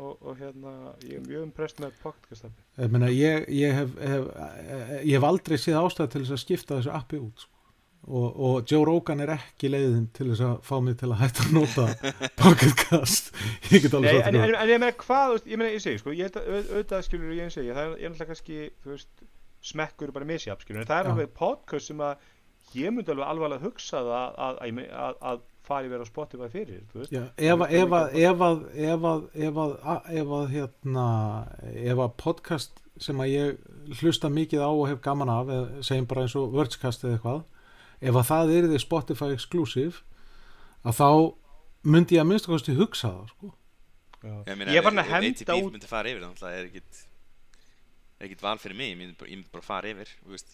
[0.00, 0.74] Og, og hérna,
[1.04, 2.62] ég er mjög impressed með podcast appi.
[2.78, 4.28] Ég, ég, ég, hef, hef,
[5.04, 7.50] ég hef aldrei séð ástæð til þess að skipta þessu appi út sko.
[8.08, 11.46] og, og Joe Rogan er ekki leiðin til þess að fá mig til að hætta
[11.46, 11.86] að nota
[12.40, 13.30] Pocketcast
[13.70, 16.02] ég get alveg en, sagt en, það en ég meina hvað, ég meina, ég segi,
[16.02, 19.26] sko, ég auðvitað skilur ég segi, það er, náttúrulega kannski, þú veist,
[19.62, 22.30] smekkur bara misjafn, skilur, en það er alveg podcast sem að
[22.74, 26.04] ég myndi alveg alvarlega hugsa það að, að, að, ég meina, að, að fari verið
[26.04, 27.12] á Spotify fyrir, veist.
[27.14, 31.06] Já, ef, að- ef, að- ef, að, ef, að, ef, að, ef að hérna
[31.72, 35.52] ef að podcast sem að ég hlusta mikið á og hef gaman af
[35.86, 37.44] segjum bara eins og Wordscast eða eitthvað
[38.10, 40.02] ef að það er því Spotify exclusive
[40.82, 41.08] að þá
[41.94, 43.52] myndi ég að minnst kosti hugsa það sko.
[44.22, 46.68] Ég, Ég er farin að henda ATP út myndi fara yfir þannig að það er
[46.68, 47.00] ekkit
[48.22, 50.52] ekkit val fyrir mig, ég myndi bara, ég myndi bara fara yfir þú veist.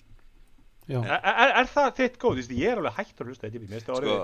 [0.89, 2.39] Já, Er, er, er það þitt góð?
[2.41, 4.15] Veist, Ég er alveg hættur að hlusta þetta sko,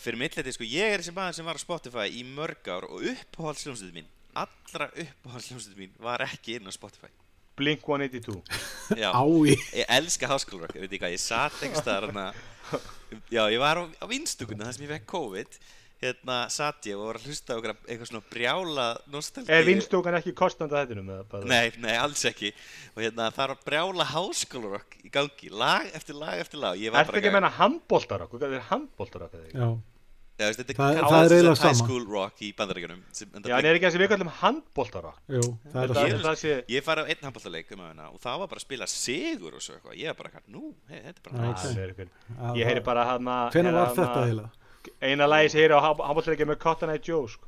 [0.00, 3.04] fyrir milleti, sko, ég er þessi maður sem var á Spotify í mörg ár og
[3.12, 7.12] uppáhaldsljómsveitin mín allra uppáhaldsljómsveitin mín var ekki inn á Spotify.
[7.54, 8.40] Blink 182
[9.02, 9.54] Já, ái.
[9.78, 12.24] Ég elska háskólarokk, ég veit ekki hvað, ég satt einhvers staðar hana,
[13.30, 15.58] já, ég var á, á vinstungunni þar sem ég fekk COVID
[16.04, 20.18] hérna satt ég og var að hlusta á okkur eitthvað svona brjála nostalgíu Er vinstúkan
[20.20, 20.34] ekki
[21.16, 22.52] eða bara- Nei, nei, alls ekki
[22.96, 26.92] og hérna það er að brjála háskólarokk í gangi, lag eftir lag eftir lag ég
[26.92, 28.30] var Ertu ekki að menna handbóltarokk?
[28.38, 29.34] Hvað er handbóltarokk?
[29.34, 29.58] eða ekki?
[29.58, 29.72] Já,
[30.34, 31.74] Já, veist, þetta Það- er það er high sama.
[31.78, 35.20] school rock í bandaríkjunum sem, en Já, það en er ekki þessi við kallum handbóltarokk?
[35.30, 38.08] jú, það er Þetta- það Ég- það sé Ég fari á einn handbóltaleik um hana
[38.10, 41.00] og það var bara að spila sigur og svo eitthvað Ég var bara nú, hey,
[41.06, 41.38] þetta er bara
[45.00, 45.24] Eiginlega?
[45.24, 47.46] Eina ég heyri á handbóltarokki með Cotton Eye Joe sko.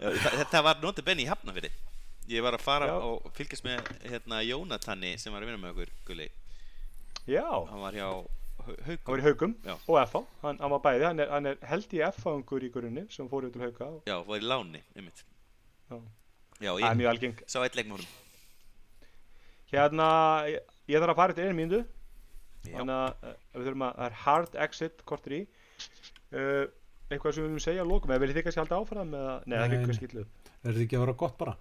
[0.00, 1.70] Þetta var noti benni í Hafnafyrði
[2.30, 2.94] Ég var að fara Já.
[3.02, 6.28] og fylgjast með hérna, Jónatanni sem var að vinna með okkur Gulli
[7.26, 8.06] Já, Hann var hjá
[8.60, 9.74] Hau- hann var í haugum Já.
[9.88, 13.06] og FH Hann, hann var bæði, hann er, hann er held í FH-ungur í grunni
[13.10, 15.24] sem fór út til hauga og Já, var í láni, einmitt
[15.90, 15.96] Já.
[16.60, 18.12] Já, er ég mjög algeng sá eitt leik með honum
[19.70, 20.06] Hérna,
[20.50, 21.88] ég, ég þarf að fara eftir einu mínútu Já.
[22.66, 25.40] Þannig að uh, við þurfum að, það er hard exit kortur í.
[26.30, 26.66] Uh,
[27.10, 29.54] Eitthvað sem við viljum segja að lókum Eða viljið þið kannski halda áfram eða, nei,
[29.56, 29.86] það er Nei, ekki nei.
[29.90, 31.54] kannski illu Er þetta ekki að vera gott bara?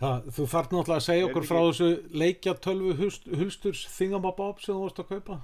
[0.00, 1.88] Það, þú þarf náttúrulega að segja Er okkur frá þessu
[2.22, 2.94] leikja tölvu
[3.42, 5.36] hulsturs þingamabob sem þú vorst að kaupa.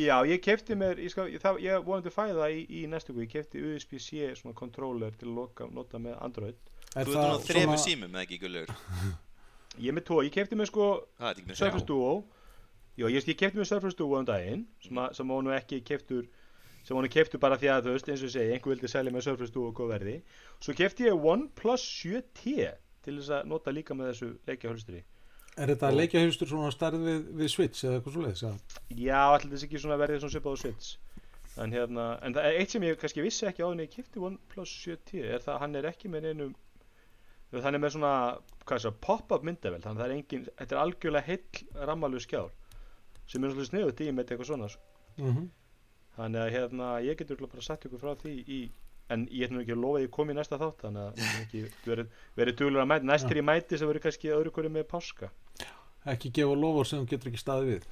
[0.00, 3.26] Já, ég kefti mér, ég, skal, ég, það, ég vonandi fæða í, í næstu guð
[3.26, 6.72] Ég kefti USB-C svona controller til að loka, nota með Android.
[6.96, 8.72] Er Þú ert á þremur símum, eða ekki, Gullur?
[9.84, 10.88] Ég með tvo, ég kefti mér sko
[11.20, 12.10] Það er ekki með Surface Duo
[12.94, 16.28] Já, ég, ég kefti mér Surface Duo um daginn sem, að, sem nú ekki keftur
[16.84, 19.14] sem nú keftur bara því að þú veist eins og ég segi einhver vildi selja
[19.14, 20.14] með Surface Duo góð verði.
[20.62, 22.54] Svo kefti ég OnePlus 7T
[23.04, 25.02] til þess að nota líka með þessu leikja hölstri
[25.54, 28.70] Er þetta Og- leikja hulstur svona stærð við, við Switch eða eitthvað svo leiðis?
[28.98, 30.88] Já, allir þess ekki svona verðið svona svipað á Switch.
[31.62, 34.18] En hérna, en það er eitt sem ég kannski vissi ekki á henni ég kefti
[34.18, 36.54] OnePlus 7T er það að hann er ekki með neinum
[37.62, 42.50] hann er með svona, pop-up myndavel þannig að er þetta er algjörlega heill rammalug skjár
[43.26, 44.82] sem er náttúrulega sniðut í með eitthvað svona sko.
[45.18, 45.48] Mm -hmm.
[46.16, 48.60] Þannig að hérna, ég getur bara sagt ykkur frá því í,
[49.10, 51.40] en ég ætlum ekki að lofa að ég kom í næsta þátt þannig að ég
[51.42, 52.06] ekki verið,
[52.36, 55.30] verið duglur að mæti næstir í mæti sem verið kannski öðru hverju með páska.
[56.06, 57.84] Ekki gefa lofur sem getur ekki staðið við.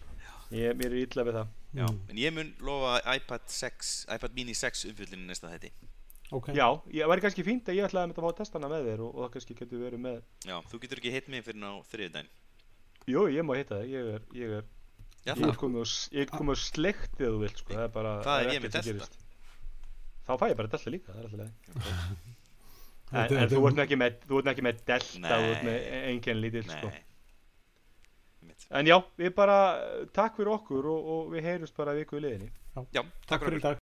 [0.53, 1.49] Ég, mér er illa við það.
[1.72, 2.01] Já, Mm.
[2.11, 5.70] en ég mun lofa iPad 6 iPad mini 6 umfyllinu næsta þetta
[6.33, 8.59] Ok, Já, ég væri kannski fínt að ég ætlaði að mynda að fá að testa
[8.59, 11.28] hana með þér og, og það kannski getur verið með Já, þú getur ekki hitt
[11.28, 12.28] mig fyrir á þriðudaginn
[13.09, 14.64] Jú, ég má hitta það, ég er, ég er
[15.23, 17.85] Já, ég er komið og, s- ég komið og sleikt þegar þú vilt sko, það
[17.85, 19.07] er bara það er.
[20.23, 21.53] Þá fæ ég bara delta líka, það er alltaf leið.
[23.12, 25.75] En, en þú er- ert ekki með, þú ert ekki með delta, þú ert með
[25.77, 25.99] Nei.
[26.14, 26.89] engin lítill sko.
[26.89, 27.03] Nei.
[28.81, 29.57] En já, við bara,
[30.16, 32.49] takk fyrir okkur og, og við heyrjumst bara viku í liðinni
[32.97, 33.82] Já, takk fyrir í dag